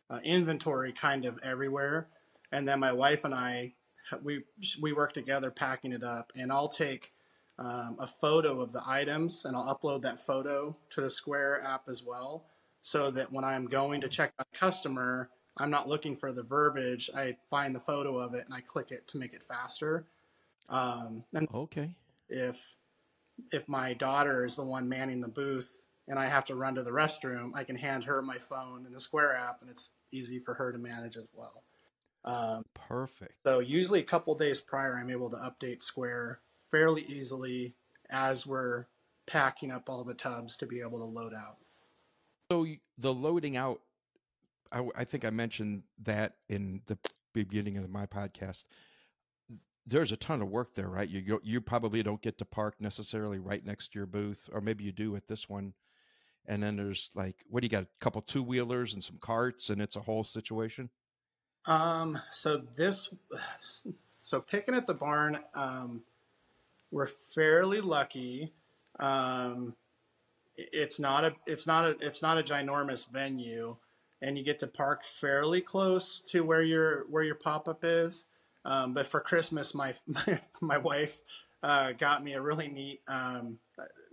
uh, 0.10 0.20
inventory 0.24 0.94
kind 0.94 1.26
of 1.26 1.40
everywhere, 1.42 2.08
and 2.52 2.68
then 2.68 2.80
my 2.80 2.94
wife 2.94 3.24
and 3.24 3.34
I 3.34 3.74
we 4.22 4.44
we 4.80 4.94
work 4.94 5.14
together 5.14 5.50
packing 5.50 5.94
it 5.94 6.04
up, 6.04 6.32
and 6.36 6.52
I'll 6.52 6.70
take 6.70 7.12
um, 7.58 7.98
a 8.00 8.08
photo 8.08 8.62
of 8.62 8.74
the 8.74 8.82
items 8.86 9.46
and 9.46 9.56
I'll 9.56 9.76
upload 9.76 10.02
that 10.02 10.26
photo 10.26 10.76
to 10.92 11.02
the 11.02 11.10
Square 11.10 11.64
app 11.64 11.88
as 11.90 12.04
well, 12.04 12.46
so 12.82 13.12
that 13.12 13.32
when 13.32 13.44
I'm 13.44 13.68
going 13.68 14.02
to 14.02 14.10
check 14.10 14.34
out 14.40 14.48
a 14.54 14.58
customer, 14.58 15.30
I'm 15.58 15.72
not 15.72 15.88
looking 15.88 16.18
for 16.18 16.34
the 16.34 16.44
verbiage. 16.44 17.10
I 17.16 17.38
find 17.50 17.74
the 17.74 17.80
photo 17.80 18.18
of 18.18 18.34
it 18.34 18.46
and 18.46 18.54
I 18.54 18.62
click 18.62 18.92
it 18.92 19.08
to 19.10 19.18
make 19.18 19.34
it 19.34 19.44
faster. 19.44 20.06
Um, 20.70 21.24
and 21.34 21.48
Okay. 21.54 21.92
if 22.28 22.76
if 23.52 23.68
my 23.68 23.94
daughter 23.94 24.46
is 24.46 24.56
the 24.56 24.64
one 24.64 24.88
manning 24.88 25.22
the 25.22 25.28
booth 25.28 25.82
and 26.08 26.18
I 26.18 26.28
have 26.28 26.46
to 26.46 26.56
run 26.56 26.76
to 26.76 26.84
the 26.84 26.92
restroom, 26.92 27.52
I 27.54 27.64
can 27.64 27.76
hand 27.76 28.06
her 28.06 28.22
my 28.22 28.38
phone 28.38 28.86
in 28.86 28.94
the 28.94 29.00
Square 29.00 29.36
app, 29.38 29.62
and 29.62 29.70
it's 29.70 29.92
easy 30.12 30.40
for 30.40 30.54
her 30.54 30.72
to 30.72 30.78
manage 30.78 31.18
as 31.18 31.28
well. 31.34 31.64
Um, 32.24 32.64
Perfect. 32.74 33.34
so 33.46 33.60
usually 33.60 34.00
a 34.00 34.04
couple 34.04 34.36
days 34.36 34.62
prior, 34.62 34.98
I'm 34.98 35.10
able 35.10 35.30
to 35.30 35.36
update 35.38 35.84
Square 35.84 36.40
fairly 36.76 37.04
easily 37.04 37.74
as 38.10 38.46
we're 38.46 38.86
packing 39.28 39.72
up 39.72 39.90
all 39.90 40.04
the 40.04 40.14
tubs 40.14 40.58
to 40.58 40.66
be 40.66 40.82
able 40.82 40.98
to 41.00 41.06
load 41.06 41.34
out. 41.34 41.58
So 42.52 42.68
the 42.98 43.14
loading 43.14 43.56
out, 43.56 43.82
I 44.72 45.06
think 45.06 45.24
I 45.24 45.30
mentioned 45.30 45.84
that 46.04 46.34
in 46.50 46.82
the 46.88 46.98
beginning 47.34 47.78
of 47.78 47.90
my 47.90 48.06
podcast. 48.06 48.66
There's 49.88 50.12
a 50.12 50.18
ton 50.18 50.42
of 50.42 50.50
work 50.50 50.76
there, 50.76 50.90
right? 50.90 51.08
You 51.08 51.22
you- 51.22 51.42
you 51.44 51.62
probably 51.62 52.04
don't 52.04 52.22
get 52.22 52.38
to 52.40 52.46
park 52.46 52.82
necessarily 52.82 53.40
right 53.40 53.64
next 53.64 53.94
to 53.94 54.00
your 54.00 54.06
booth, 54.08 54.50
or 54.52 54.60
maybe 54.60 54.84
you 54.84 54.92
do 54.92 55.16
at 55.16 55.28
this 55.28 55.48
one. 55.48 55.76
And 56.46 56.62
then 56.62 56.76
there's 56.76 57.10
like, 57.16 57.46
what 57.48 57.62
do 57.62 57.66
you 57.66 57.70
got? 57.70 57.84
A 57.84 57.88
couple 58.00 58.22
two 58.22 58.44
wheelers 58.44 58.94
and 58.94 59.04
some 59.04 59.18
carts, 59.20 59.70
and 59.70 59.82
it's 59.82 59.96
a 59.96 60.02
whole 60.02 60.24
situation. 60.24 60.90
Um, 61.66 62.20
so 62.32 62.58
this, 62.58 63.14
so 64.22 64.42
Pickin' 64.42 64.74
at 64.74 64.88
the 64.88 64.94
Barn, 64.94 65.40
um, 65.54 66.04
we're 66.92 67.10
fairly 67.34 67.82
lucky. 67.82 68.54
Um, 69.00 69.76
it's 70.56 71.00
not 71.00 71.26
a, 71.26 71.36
it's 71.46 71.68
not 71.68 71.86
a, 71.86 71.96
it's 72.00 72.22
not 72.22 72.38
a 72.38 72.44
ginormous 72.44 73.10
venue, 73.10 73.78
and 74.22 74.38
you 74.38 74.44
get 74.44 74.60
to 74.60 74.68
park 74.68 75.04
fairly 75.06 75.62
close 75.62 76.22
to 76.28 76.42
where 76.42 76.64
your 76.64 77.06
where 77.10 77.24
your 77.24 77.36
pop 77.36 77.68
up 77.68 77.84
is. 77.84 78.26
Um, 78.64 78.94
but 78.94 79.08
for 79.08 79.20
Christmas, 79.20 79.76
my 79.76 79.96
my, 80.08 80.42
my 80.62 80.78
wife 80.78 81.22
uh, 81.62 81.92
got 81.92 82.24
me 82.24 82.34
a 82.34 82.42
really 82.42 82.68
neat. 82.68 83.02
Um, 83.08 83.60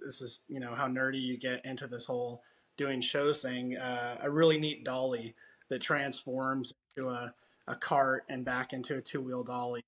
this 0.05 0.21
is 0.21 0.43
you 0.49 0.61
know 0.61 0.75
how 0.75 0.89
nerdy 0.89 1.21
you 1.21 1.39
get 1.39 1.65
into 1.65 1.87
this 1.87 2.07
whole 2.07 2.43
doing 2.77 3.01
shows 3.01 3.43
thing. 3.43 3.77
Uh, 3.77 4.19
a 4.21 4.31
really 4.31 4.59
neat 4.59 4.85
dolly 4.85 5.35
that 5.69 5.81
transforms 5.81 6.75
into 6.97 7.09
a, 7.09 7.35
a 7.69 7.77
cart 7.77 8.25
and 8.29 8.45
back 8.45 8.73
into 8.73 8.97
a 8.97 9.01
two 9.01 9.21
wheel 9.21 9.45
dolly. 9.45 9.83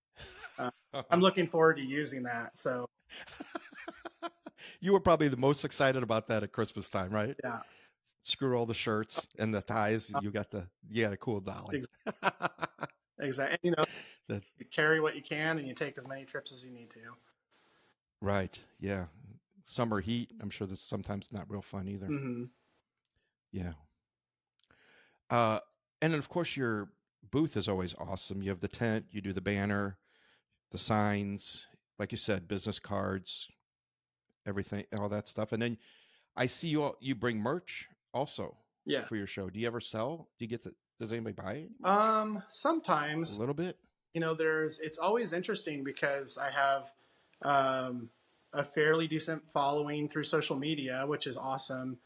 I'm 1.10 1.20
looking 1.20 1.46
forward 1.46 1.76
to 1.78 1.82
using 1.84 2.22
that. 2.24 2.56
So 2.56 2.86
you 4.80 4.92
were 4.92 5.00
probably 5.00 5.28
the 5.28 5.36
most 5.36 5.64
excited 5.64 6.02
about 6.02 6.26
that 6.28 6.42
at 6.42 6.52
Christmas 6.52 6.88
time, 6.88 7.10
right? 7.10 7.36
yeah, 7.44 7.60
Screw 8.22 8.56
all 8.56 8.66
the 8.66 8.74
shirts 8.74 9.28
and 9.38 9.54
the 9.54 9.60
ties. 9.60 10.12
You 10.22 10.30
got 10.30 10.50
the 10.50 10.66
you 10.90 11.02
got 11.04 11.12
a 11.12 11.16
cool 11.16 11.40
dolly. 11.40 11.82
exactly. 13.20 13.58
You 13.62 13.72
know, 13.76 13.84
That- 14.28 14.42
you 14.58 14.66
carry 14.66 15.00
what 15.00 15.14
you 15.16 15.22
can 15.22 15.58
and 15.58 15.66
you 15.66 15.74
take 15.74 15.98
as 15.98 16.06
many 16.08 16.24
trips 16.24 16.52
as 16.52 16.64
you 16.64 16.70
need 16.70 16.90
to. 16.92 17.00
right. 18.20 18.58
Yeah. 18.80 19.06
Summer 19.62 20.00
heat. 20.00 20.30
I'm 20.40 20.50
sure 20.50 20.66
that's 20.66 20.82
sometimes 20.82 21.32
not 21.32 21.50
real 21.50 21.62
fun 21.62 21.88
either. 21.88 22.06
hmm 22.06 22.44
Yeah. 23.52 23.72
Uh, 25.30 25.58
and 26.02 26.12
then 26.12 26.18
of 26.18 26.28
course 26.28 26.56
your 26.56 26.90
booth 27.30 27.56
is 27.56 27.68
always 27.68 27.94
awesome. 27.98 28.42
You 28.42 28.50
have 28.50 28.60
the 28.60 28.68
tent, 28.68 29.06
you 29.10 29.20
do 29.20 29.32
the 29.32 29.40
banner, 29.40 29.96
the 30.74 30.78
signs, 30.78 31.68
like 32.00 32.10
you 32.10 32.18
said, 32.18 32.48
business 32.48 32.80
cards, 32.80 33.46
everything, 34.44 34.84
all 34.98 35.08
that 35.08 35.28
stuff. 35.28 35.52
And 35.52 35.62
then 35.62 35.78
I 36.37 36.46
see 36.46 36.66
you 36.66 36.82
all, 36.82 36.96
you 37.00 37.14
bring 37.14 37.38
merch 37.38 37.88
also 38.12 38.56
Yeah. 38.84 39.04
for 39.04 39.14
your 39.14 39.28
show. 39.28 39.48
Do 39.48 39.60
you 39.60 39.68
ever 39.68 39.80
sell? 39.80 40.28
Do 40.37 40.44
you 40.44 40.48
get 40.48 40.64
the? 40.64 40.74
Does 40.98 41.12
anybody 41.12 41.34
buy 41.34 41.52
it? 41.54 41.70
Um, 41.88 42.42
sometimes 42.48 43.37
A 43.37 43.40
little 43.40 43.54
bit. 43.54 43.78
you 44.14 44.20
know, 44.20 44.34
there's 44.34 44.80
it's 44.80 44.98
always 44.98 45.32
interesting 45.32 45.84
because 45.84 46.38
I 46.38 46.50
have 46.50 46.90
um, 47.42 48.10
a 48.52 48.64
fairly 48.64 49.06
decent 49.06 49.42
following 49.52 50.08
through 50.08 50.24
social 50.24 50.56
media, 50.56 51.04
which 51.06 51.28
is 51.28 51.37
awesome. 51.37 51.98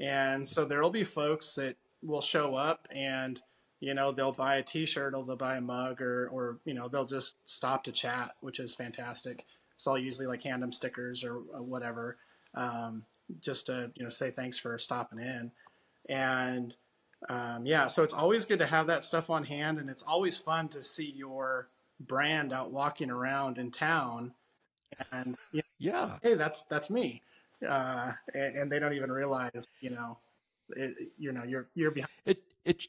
And 0.00 0.48
so 0.48 0.64
there'll 0.64 0.90
be 0.90 1.04
folks 1.04 1.54
that 1.54 1.76
will 2.02 2.20
show 2.22 2.56
up 2.56 2.88
and 2.90 3.40
you 3.80 3.94
know 3.94 4.12
they'll 4.12 4.32
buy 4.32 4.56
a 4.56 4.62
T-shirt 4.62 5.14
or 5.14 5.24
they'll 5.24 5.36
buy 5.36 5.56
a 5.56 5.60
mug 5.60 6.00
or 6.00 6.28
or 6.28 6.58
you 6.64 6.74
know 6.74 6.88
they'll 6.88 7.06
just 7.06 7.36
stop 7.44 7.84
to 7.84 7.92
chat, 7.92 8.32
which 8.40 8.60
is 8.60 8.74
fantastic. 8.74 9.44
So 9.78 9.92
I'll 9.92 9.98
usually 9.98 10.26
like 10.26 10.42
hand 10.42 10.62
them 10.62 10.72
stickers 10.72 11.22
or, 11.24 11.34
or 11.36 11.62
whatever, 11.62 12.16
um, 12.54 13.04
just 13.40 13.66
to 13.66 13.92
you 13.94 14.04
know 14.04 14.10
say 14.10 14.30
thanks 14.30 14.58
for 14.58 14.78
stopping 14.78 15.18
in. 15.18 15.52
And 16.08 16.74
um, 17.28 17.66
yeah, 17.66 17.86
so 17.88 18.02
it's 18.04 18.14
always 18.14 18.44
good 18.44 18.58
to 18.60 18.66
have 18.66 18.86
that 18.88 19.04
stuff 19.04 19.30
on 19.30 19.44
hand, 19.44 19.78
and 19.78 19.90
it's 19.90 20.02
always 20.02 20.38
fun 20.38 20.68
to 20.70 20.84
see 20.84 21.10
your 21.16 21.68
brand 22.00 22.52
out 22.52 22.72
walking 22.72 23.10
around 23.10 23.58
in 23.58 23.70
town, 23.70 24.32
and 25.12 25.36
you 25.52 25.58
know, 25.58 25.62
Yeah. 25.78 26.18
hey, 26.22 26.34
that's 26.34 26.64
that's 26.64 26.90
me, 26.90 27.22
uh, 27.66 28.12
and, 28.34 28.56
and 28.56 28.72
they 28.72 28.78
don't 28.78 28.94
even 28.94 29.12
realize, 29.12 29.68
you 29.80 29.90
know, 29.90 30.18
it, 30.70 30.94
you 31.18 31.32
know, 31.32 31.44
you're 31.44 31.68
you're 31.74 31.90
behind. 31.90 32.10
It 32.26 32.38
it 32.64 32.88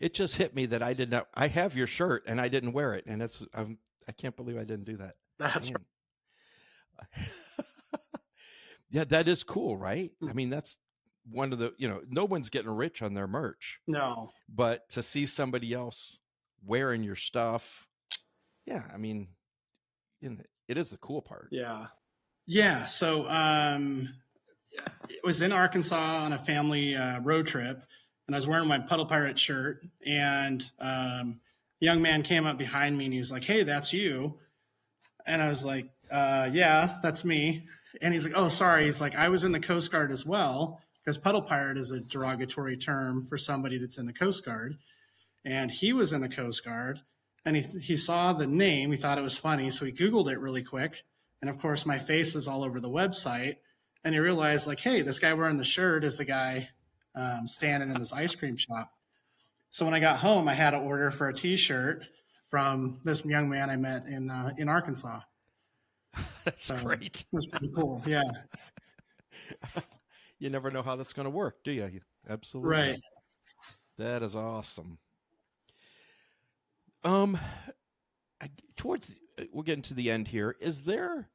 it 0.00 0.14
just 0.14 0.36
hit 0.36 0.54
me 0.54 0.66
that 0.66 0.82
I 0.82 0.92
did 0.92 1.10
not. 1.10 1.28
I 1.34 1.48
have 1.48 1.76
your 1.76 1.86
shirt 1.86 2.24
and 2.26 2.40
I 2.40 2.48
didn't 2.48 2.72
wear 2.72 2.94
it, 2.94 3.06
and 3.06 3.22
it's 3.22 3.44
I'm 3.54 3.78
I 4.08 4.12
can't 4.12 4.36
believe 4.36 4.56
I 4.56 4.64
didn't 4.64 4.84
do 4.84 4.96
that. 4.98 5.14
That's 5.38 5.70
Man. 5.70 5.84
yeah, 8.90 9.04
that 9.04 9.28
is 9.28 9.42
cool, 9.44 9.76
right? 9.76 10.12
I 10.28 10.32
mean, 10.32 10.50
that's 10.50 10.78
one 11.30 11.52
of 11.52 11.58
the 11.58 11.72
you 11.78 11.88
know, 11.88 12.00
no 12.08 12.24
one's 12.24 12.50
getting 12.50 12.70
rich 12.70 13.02
on 13.02 13.14
their 13.14 13.26
merch, 13.26 13.80
no, 13.86 14.30
but 14.48 14.88
to 14.90 15.02
see 15.02 15.26
somebody 15.26 15.72
else 15.72 16.18
wearing 16.64 17.02
your 17.02 17.16
stuff, 17.16 17.86
yeah, 18.66 18.84
I 18.92 18.96
mean, 18.96 19.28
it 20.22 20.76
is 20.76 20.90
the 20.90 20.98
cool 20.98 21.22
part. 21.22 21.48
yeah, 21.50 21.86
yeah. 22.46 22.86
So 22.86 23.28
um, 23.28 24.14
it 25.08 25.24
was 25.24 25.42
in 25.42 25.52
Arkansas 25.52 26.24
on 26.24 26.32
a 26.32 26.38
family 26.38 26.94
uh, 26.94 27.20
road 27.20 27.46
trip, 27.46 27.82
and 28.26 28.34
I 28.34 28.38
was 28.38 28.46
wearing 28.46 28.68
my 28.68 28.78
Puddle 28.78 29.06
Pirate 29.06 29.38
shirt, 29.38 29.84
and 30.06 30.62
um, 30.78 31.40
a 31.80 31.84
young 31.84 32.02
man 32.02 32.22
came 32.22 32.46
up 32.46 32.58
behind 32.58 32.96
me 32.96 33.04
and 33.04 33.12
he 33.12 33.18
was 33.18 33.32
like, 33.32 33.44
"Hey, 33.44 33.62
that's 33.62 33.92
you," 33.92 34.38
and 35.26 35.42
I 35.42 35.48
was 35.48 35.64
like, 35.64 35.90
uh, 36.10 36.48
"Yeah, 36.52 36.98
that's 37.02 37.24
me." 37.24 37.66
And 38.02 38.14
he's 38.14 38.24
like, 38.26 38.36
"Oh, 38.36 38.48
sorry." 38.48 38.84
He's 38.84 39.00
like, 39.00 39.14
"I 39.14 39.28
was 39.28 39.44
in 39.44 39.52
the 39.52 39.60
Coast 39.60 39.92
Guard 39.92 40.10
as 40.10 40.24
well." 40.24 40.80
Because 41.04 41.18
puddle 41.18 41.42
pirate 41.42 41.76
is 41.76 41.90
a 41.90 42.00
derogatory 42.00 42.78
term 42.78 43.24
for 43.24 43.36
somebody 43.36 43.76
that's 43.76 43.98
in 43.98 44.06
the 44.06 44.12
Coast 44.12 44.42
Guard. 44.42 44.78
And 45.44 45.70
he 45.70 45.92
was 45.92 46.14
in 46.14 46.22
the 46.22 46.30
Coast 46.30 46.64
Guard 46.64 47.00
and 47.44 47.56
he, 47.56 47.62
he 47.80 47.96
saw 47.96 48.32
the 48.32 48.46
name. 48.46 48.90
He 48.90 48.96
thought 48.96 49.18
it 49.18 49.24
was 49.24 49.36
funny. 49.36 49.70
So 49.70 49.84
he 49.84 49.92
Googled 49.92 50.30
it 50.30 50.40
really 50.40 50.62
quick. 50.62 51.04
And 51.42 51.50
of 51.50 51.58
course, 51.58 51.84
my 51.84 51.98
face 51.98 52.34
is 52.34 52.48
all 52.48 52.64
over 52.64 52.80
the 52.80 52.88
website. 52.88 53.56
And 54.02 54.14
he 54.14 54.20
realized, 54.20 54.66
like, 54.66 54.80
hey, 54.80 55.02
this 55.02 55.18
guy 55.18 55.32
wearing 55.32 55.58
the 55.58 55.64
shirt 55.64 56.04
is 56.04 56.16
the 56.16 56.24
guy 56.24 56.70
um, 57.14 57.46
standing 57.46 57.90
in 57.90 57.98
this 57.98 58.12
ice 58.12 58.34
cream 58.34 58.56
shop. 58.56 58.90
So 59.70 59.84
when 59.84 59.94
I 59.94 60.00
got 60.00 60.18
home, 60.18 60.48
I 60.48 60.54
had 60.54 60.70
to 60.70 60.78
order 60.78 61.10
for 61.10 61.28
a 61.28 61.34
t 61.34 61.56
shirt 61.56 62.06
from 62.48 63.00
this 63.04 63.24
young 63.24 63.48
man 63.48 63.70
I 63.70 63.76
met 63.76 64.04
in, 64.06 64.30
uh, 64.30 64.52
in 64.56 64.68
Arkansas. 64.68 65.20
That's 66.44 66.64
So- 66.64 66.78
great. 66.78 67.20
It 67.20 67.26
was 67.32 67.46
pretty 67.46 67.70
cool. 67.74 68.02
Yeah. 68.06 68.22
You 70.40 70.50
never 70.50 70.70
know 70.70 70.82
how 70.82 70.96
that's 70.96 71.12
going 71.12 71.24
to 71.24 71.30
work, 71.30 71.56
do 71.64 71.70
you? 71.72 71.86
You- 71.86 72.00
Absolutely. 72.28 72.70
Right. 72.72 72.96
That 73.98 74.22
is 74.22 74.34
awesome. 74.36 74.98
Um, 77.04 77.38
I, 78.42 78.48
towards 78.76 79.14
we're 79.52 79.62
getting 79.62 79.82
to 79.82 79.94
the 79.94 80.10
end 80.10 80.28
here. 80.28 80.56
Is 80.60 80.82
there 80.82 81.28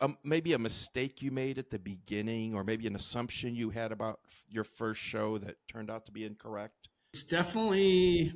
um, 0.00 0.18
maybe 0.24 0.52
a 0.52 0.58
mistake 0.58 1.22
you 1.22 1.30
made 1.30 1.58
at 1.58 1.70
the 1.70 1.78
beginning, 1.78 2.54
or 2.54 2.64
maybe 2.64 2.86
an 2.86 2.96
assumption 2.96 3.54
you 3.54 3.70
had 3.70 3.92
about 3.92 4.20
your 4.48 4.64
first 4.64 5.00
show 5.00 5.38
that 5.38 5.56
turned 5.68 5.90
out 5.90 6.06
to 6.06 6.12
be 6.12 6.24
incorrect? 6.24 6.88
It's 7.12 7.24
definitely 7.24 8.32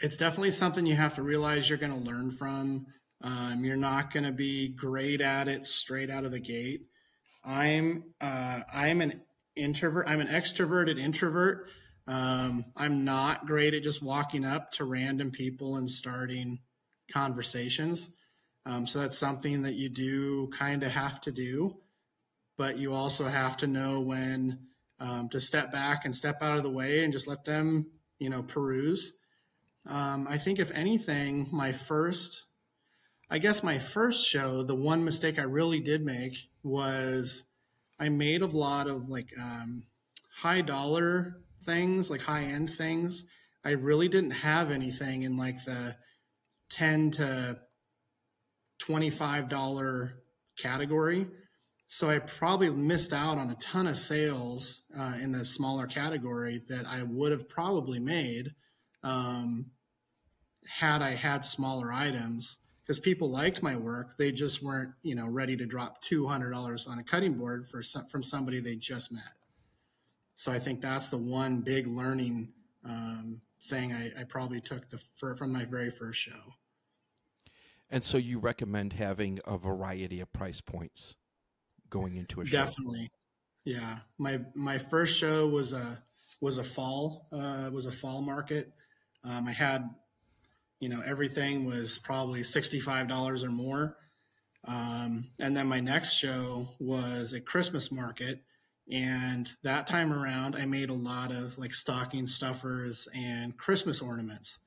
it's 0.00 0.16
definitely 0.16 0.50
something 0.50 0.86
you 0.86 0.96
have 0.96 1.14
to 1.14 1.22
realize 1.22 1.68
you're 1.68 1.78
going 1.78 1.92
to 1.92 2.10
learn 2.10 2.30
from. 2.32 2.86
Um, 3.22 3.64
you're 3.64 3.76
not 3.76 4.12
going 4.12 4.24
to 4.24 4.32
be 4.32 4.68
great 4.68 5.20
at 5.20 5.48
it 5.48 5.66
straight 5.66 6.10
out 6.10 6.24
of 6.24 6.32
the 6.32 6.40
gate. 6.40 6.82
I'm 7.44 8.04
uh, 8.20 8.60
I'm 8.72 9.00
an 9.00 9.22
introvert. 9.56 10.08
I'm 10.08 10.20
an 10.20 10.28
extroverted 10.28 10.98
introvert. 10.98 11.68
Um, 12.06 12.64
I'm 12.76 13.04
not 13.04 13.46
great 13.46 13.74
at 13.74 13.82
just 13.82 14.02
walking 14.02 14.44
up 14.44 14.72
to 14.72 14.84
random 14.84 15.30
people 15.30 15.76
and 15.76 15.88
starting 15.88 16.58
conversations. 17.12 18.10
Um, 18.64 18.86
so 18.86 19.00
that's 19.00 19.18
something 19.18 19.62
that 19.62 19.74
you 19.74 19.88
do 19.88 20.48
kind 20.48 20.82
of 20.82 20.90
have 20.92 21.20
to 21.22 21.32
do, 21.32 21.78
but 22.56 22.78
you 22.78 22.92
also 22.92 23.24
have 23.24 23.56
to 23.58 23.66
know 23.66 24.00
when 24.00 24.66
um, 25.00 25.28
to 25.30 25.40
step 25.40 25.72
back 25.72 26.04
and 26.04 26.14
step 26.14 26.42
out 26.42 26.56
of 26.56 26.62
the 26.62 26.70
way 26.70 27.02
and 27.02 27.12
just 27.12 27.26
let 27.26 27.44
them, 27.44 27.90
you 28.18 28.30
know, 28.30 28.42
peruse. 28.42 29.12
Um, 29.88 30.28
I 30.30 30.38
think 30.38 30.60
if 30.60 30.70
anything, 30.70 31.48
my 31.52 31.72
first, 31.72 32.44
I 33.28 33.38
guess 33.38 33.64
my 33.64 33.78
first 33.78 34.28
show, 34.28 34.62
the 34.62 34.76
one 34.76 35.04
mistake 35.04 35.40
I 35.40 35.42
really 35.42 35.80
did 35.80 36.04
make 36.04 36.34
was 36.62 37.44
I 37.98 38.10
made 38.10 38.42
a 38.42 38.46
lot 38.46 38.86
of 38.86 39.08
like 39.08 39.30
um, 39.40 39.86
high 40.32 40.60
dollar 40.60 41.40
things, 41.64 42.10
like 42.10 42.22
high 42.22 42.44
end 42.44 42.70
things. 42.70 43.24
I 43.64 43.70
really 43.70 44.08
didn't 44.08 44.32
have 44.32 44.70
anything 44.70 45.22
in 45.22 45.36
like 45.36 45.64
the 45.64 45.96
10 46.70 47.12
to 47.12 47.58
$25 48.86 50.12
category. 50.58 51.26
So 51.88 52.08
I 52.08 52.18
probably 52.20 52.70
missed 52.70 53.12
out 53.12 53.38
on 53.38 53.50
a 53.50 53.54
ton 53.56 53.86
of 53.86 53.96
sales 53.96 54.82
uh, 54.98 55.14
in 55.22 55.30
the 55.30 55.44
smaller 55.44 55.86
category 55.86 56.60
that 56.68 56.86
I 56.86 57.02
would 57.02 57.32
have 57.32 57.48
probably 57.48 58.00
made 58.00 58.54
um, 59.02 59.66
had 60.66 61.02
I 61.02 61.10
had 61.10 61.44
smaller 61.44 61.92
items 61.92 62.58
because 62.82 62.98
people 62.98 63.30
liked 63.30 63.62
my 63.62 63.76
work. 63.76 64.16
They 64.18 64.32
just 64.32 64.62
weren't, 64.62 64.92
you 65.02 65.14
know, 65.14 65.26
ready 65.26 65.56
to 65.56 65.66
drop 65.66 66.02
$200 66.02 66.88
on 66.88 66.98
a 66.98 67.04
cutting 67.04 67.34
board 67.34 67.68
for 67.68 67.82
some, 67.82 68.06
from 68.06 68.22
somebody 68.22 68.60
they 68.60 68.76
just 68.76 69.12
met. 69.12 69.34
So 70.34 70.50
I 70.50 70.58
think 70.58 70.80
that's 70.80 71.10
the 71.10 71.18
one 71.18 71.60
big 71.60 71.86
learning 71.86 72.52
um, 72.84 73.40
thing 73.62 73.92
I, 73.92 74.08
I, 74.20 74.24
probably 74.24 74.60
took 74.60 74.88
the 74.88 74.98
from 75.36 75.52
my 75.52 75.64
very 75.64 75.90
first 75.90 76.18
show. 76.18 76.40
And 77.92 78.02
so 78.02 78.16
you 78.16 78.38
recommend 78.38 78.94
having 78.94 79.38
a 79.46 79.58
variety 79.58 80.20
of 80.20 80.32
price 80.32 80.62
points 80.62 81.14
going 81.90 82.16
into 82.16 82.40
a 82.40 82.46
show. 82.46 82.56
Definitely. 82.56 83.10
Yeah. 83.66 83.98
My 84.18 84.40
my 84.54 84.78
first 84.78 85.16
show 85.16 85.46
was 85.46 85.74
a 85.74 86.02
was 86.40 86.56
a 86.56 86.64
fall 86.64 87.28
uh, 87.32 87.70
was 87.72 87.84
a 87.84 87.92
fall 87.92 88.22
market. 88.22 88.72
Um, 89.24 89.46
I 89.46 89.52
had 89.52 89.88
you 90.80 90.88
know 90.88 91.02
everything 91.04 91.66
was 91.66 91.98
probably 91.98 92.42
sixty 92.44 92.80
five 92.80 93.08
dollars 93.08 93.44
or 93.44 93.50
more. 93.50 93.98
Um, 94.66 95.30
and 95.38 95.54
then 95.54 95.66
my 95.66 95.80
next 95.80 96.14
show 96.14 96.68
was 96.80 97.34
a 97.34 97.40
Christmas 97.40 97.92
market. 97.92 98.42
And 98.90 99.48
that 99.64 99.86
time 99.86 100.12
around, 100.12 100.56
I 100.56 100.64
made 100.64 100.88
a 100.88 100.94
lot 100.94 101.30
of 101.30 101.58
like 101.58 101.74
stocking 101.74 102.26
stuffers 102.26 103.06
and 103.14 103.56
Christmas 103.56 104.00
ornaments. 104.00 104.60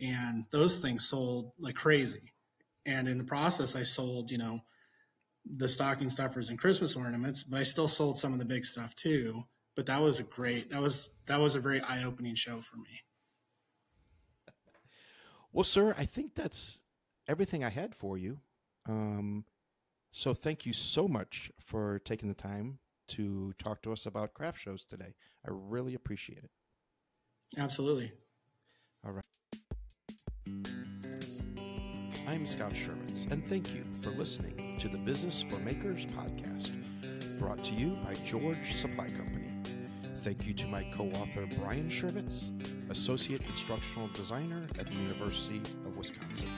And 0.00 0.46
those 0.50 0.80
things 0.80 1.08
sold 1.08 1.52
like 1.58 1.74
crazy. 1.74 2.32
And 2.86 3.08
in 3.08 3.18
the 3.18 3.24
process, 3.24 3.74
I 3.74 3.82
sold, 3.82 4.30
you 4.30 4.38
know, 4.38 4.60
the 5.44 5.68
stocking 5.68 6.10
stuffers 6.10 6.48
and 6.48 6.58
Christmas 6.58 6.96
ornaments, 6.96 7.42
but 7.42 7.60
I 7.60 7.62
still 7.64 7.88
sold 7.88 8.18
some 8.18 8.32
of 8.32 8.38
the 8.38 8.44
big 8.44 8.64
stuff 8.64 8.94
too. 8.94 9.44
But 9.74 9.86
that 9.86 10.00
was 10.00 10.20
a 10.20 10.22
great, 10.22 10.70
that 10.70 10.80
was, 10.80 11.10
that 11.26 11.40
was 11.40 11.54
a 11.54 11.60
very 11.60 11.80
eye 11.82 12.02
opening 12.04 12.34
show 12.34 12.60
for 12.60 12.76
me. 12.76 13.02
Well, 15.52 15.64
sir, 15.64 15.94
I 15.98 16.04
think 16.04 16.34
that's 16.34 16.80
everything 17.28 17.64
I 17.64 17.70
had 17.70 17.94
for 17.94 18.16
you. 18.16 18.38
Um, 18.88 19.44
so 20.12 20.32
thank 20.32 20.64
you 20.64 20.72
so 20.72 21.08
much 21.08 21.50
for 21.60 21.98
taking 22.00 22.28
the 22.28 22.34
time 22.34 22.78
to 23.08 23.52
talk 23.58 23.82
to 23.82 23.92
us 23.92 24.06
about 24.06 24.34
craft 24.34 24.60
shows 24.60 24.84
today. 24.84 25.14
I 25.46 25.50
really 25.50 25.94
appreciate 25.94 26.44
it. 26.44 26.50
Absolutely. 27.58 28.12
All 29.04 29.12
right. 29.12 29.24
I'm 32.28 32.44
Scott 32.44 32.72
Chervitz, 32.72 33.30
and 33.30 33.44
thank 33.44 33.72
you 33.72 33.84
for 34.00 34.10
listening 34.10 34.76
to 34.80 34.88
the 34.88 34.98
Business 34.98 35.42
for 35.42 35.60
Makers 35.60 36.06
podcast, 36.06 36.74
brought 37.38 37.62
to 37.62 37.74
you 37.74 37.90
by 38.04 38.14
George 38.24 38.74
Supply 38.74 39.06
Company. 39.06 39.52
Thank 40.18 40.44
you 40.44 40.52
to 40.54 40.66
my 40.66 40.82
co 40.92 41.04
author 41.10 41.46
Brian 41.56 41.88
Chervitz, 41.88 42.50
Associate 42.90 43.40
Instructional 43.42 44.08
Designer 44.08 44.66
at 44.76 44.90
the 44.90 44.96
University 44.96 45.58
of 45.84 45.96
Wisconsin. 45.96 46.50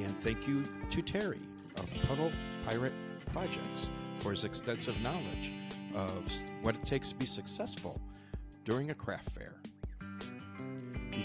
And 0.00 0.10
thank 0.18 0.48
you 0.48 0.64
to 0.64 1.00
Terry 1.00 1.38
of 1.76 2.02
Puddle 2.08 2.32
Pirate 2.66 2.94
Projects 3.26 3.88
for 4.18 4.32
his 4.32 4.42
extensive 4.42 5.00
knowledge 5.00 5.52
of 5.94 6.28
what 6.62 6.74
it 6.74 6.82
takes 6.82 7.10
to 7.10 7.14
be 7.14 7.26
successful 7.26 8.02
during 8.64 8.90
a 8.90 8.94
craft 8.94 9.30
fair. 9.30 9.61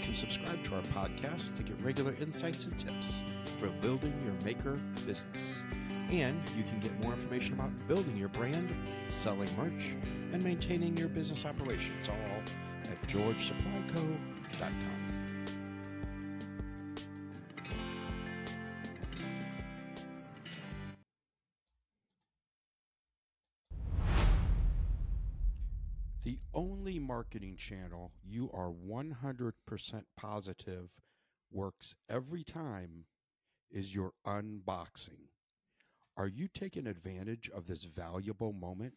Can 0.08 0.14
subscribe 0.14 0.64
to 0.64 0.74
our 0.74 0.80
podcast 0.80 1.54
to 1.56 1.62
get 1.62 1.78
regular 1.82 2.14
insights 2.18 2.64
and 2.64 2.80
tips 2.80 3.22
for 3.58 3.68
building 3.82 4.18
your 4.22 4.32
maker 4.42 4.78
business. 5.04 5.66
And 6.10 6.40
you 6.56 6.62
can 6.62 6.80
get 6.80 6.98
more 7.02 7.12
information 7.12 7.52
about 7.52 7.86
building 7.86 8.16
your 8.16 8.30
brand, 8.30 8.74
selling 9.08 9.54
merch, 9.58 9.96
and 10.32 10.42
maintaining 10.42 10.96
your 10.96 11.08
business 11.08 11.44
operations 11.44 12.08
all 12.08 12.42
at 12.90 13.02
georgesupplyco.com. 13.02 15.07
marketing 27.18 27.56
channel 27.56 28.12
you 28.24 28.48
are 28.54 28.70
100% 28.70 29.52
positive 30.16 31.00
works 31.50 31.96
every 32.08 32.44
time 32.44 33.06
is 33.72 33.92
your 33.92 34.12
unboxing. 34.24 35.26
Are 36.16 36.28
you 36.28 36.46
taking 36.46 36.86
advantage 36.86 37.50
of 37.52 37.66
this 37.66 37.82
valuable 37.82 38.52
moment? 38.52 38.94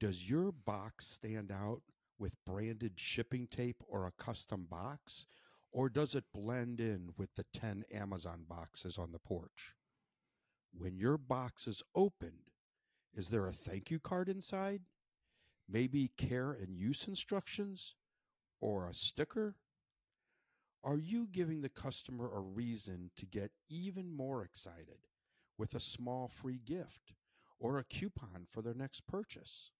Does 0.00 0.28
your 0.28 0.50
box 0.50 1.06
stand 1.06 1.52
out 1.52 1.82
with 2.18 2.44
branded 2.44 2.94
shipping 2.96 3.46
tape 3.46 3.80
or 3.86 4.04
a 4.04 4.20
custom 4.20 4.66
box? 4.68 5.24
Or 5.70 5.88
does 5.88 6.16
it 6.16 6.24
blend 6.34 6.80
in 6.80 7.10
with 7.16 7.32
the 7.36 7.44
10 7.52 7.84
Amazon 7.94 8.44
boxes 8.48 8.98
on 8.98 9.12
the 9.12 9.20
porch? 9.20 9.76
When 10.76 10.98
your 10.98 11.16
box 11.16 11.68
is 11.68 11.80
opened, 11.94 12.50
is 13.14 13.28
there 13.28 13.46
a 13.46 13.52
thank 13.52 13.88
you 13.88 14.00
card 14.00 14.28
inside? 14.28 14.80
Maybe 15.68 16.12
care 16.16 16.52
and 16.52 16.74
use 16.74 17.06
instructions? 17.06 17.94
Or 18.60 18.88
a 18.88 18.94
sticker? 18.94 19.56
Are 20.82 20.98
you 20.98 21.28
giving 21.30 21.60
the 21.60 21.68
customer 21.68 22.30
a 22.34 22.40
reason 22.40 23.10
to 23.16 23.26
get 23.26 23.50
even 23.68 24.12
more 24.12 24.42
excited 24.42 25.06
with 25.58 25.74
a 25.74 25.80
small 25.80 26.28
free 26.28 26.60
gift 26.64 27.14
or 27.58 27.78
a 27.78 27.84
coupon 27.84 28.46
for 28.48 28.62
their 28.62 28.74
next 28.74 29.06
purchase? 29.06 29.70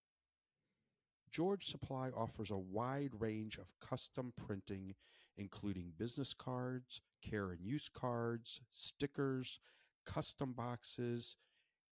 George 1.30 1.66
Supply 1.66 2.10
offers 2.10 2.50
a 2.50 2.58
wide 2.58 3.12
range 3.18 3.58
of 3.58 3.78
custom 3.80 4.32
printing, 4.36 4.94
including 5.36 5.92
business 5.96 6.34
cards, 6.34 7.00
care 7.22 7.50
and 7.50 7.60
use 7.64 7.88
cards, 7.88 8.60
stickers, 8.74 9.60
custom 10.04 10.52
boxes, 10.52 11.36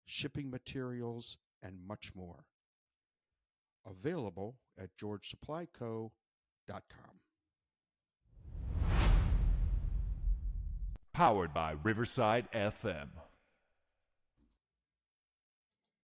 shipping 0.05 0.49
materials, 0.49 1.37
and 1.61 1.85
much 1.85 2.13
more. 2.15 2.45
Available 3.85 4.55
at 4.79 4.89
georgesupplyco.com. 4.99 6.11
Powered 11.13 11.53
by 11.53 11.75
Riverside 11.83 12.47
FM. 12.51 13.09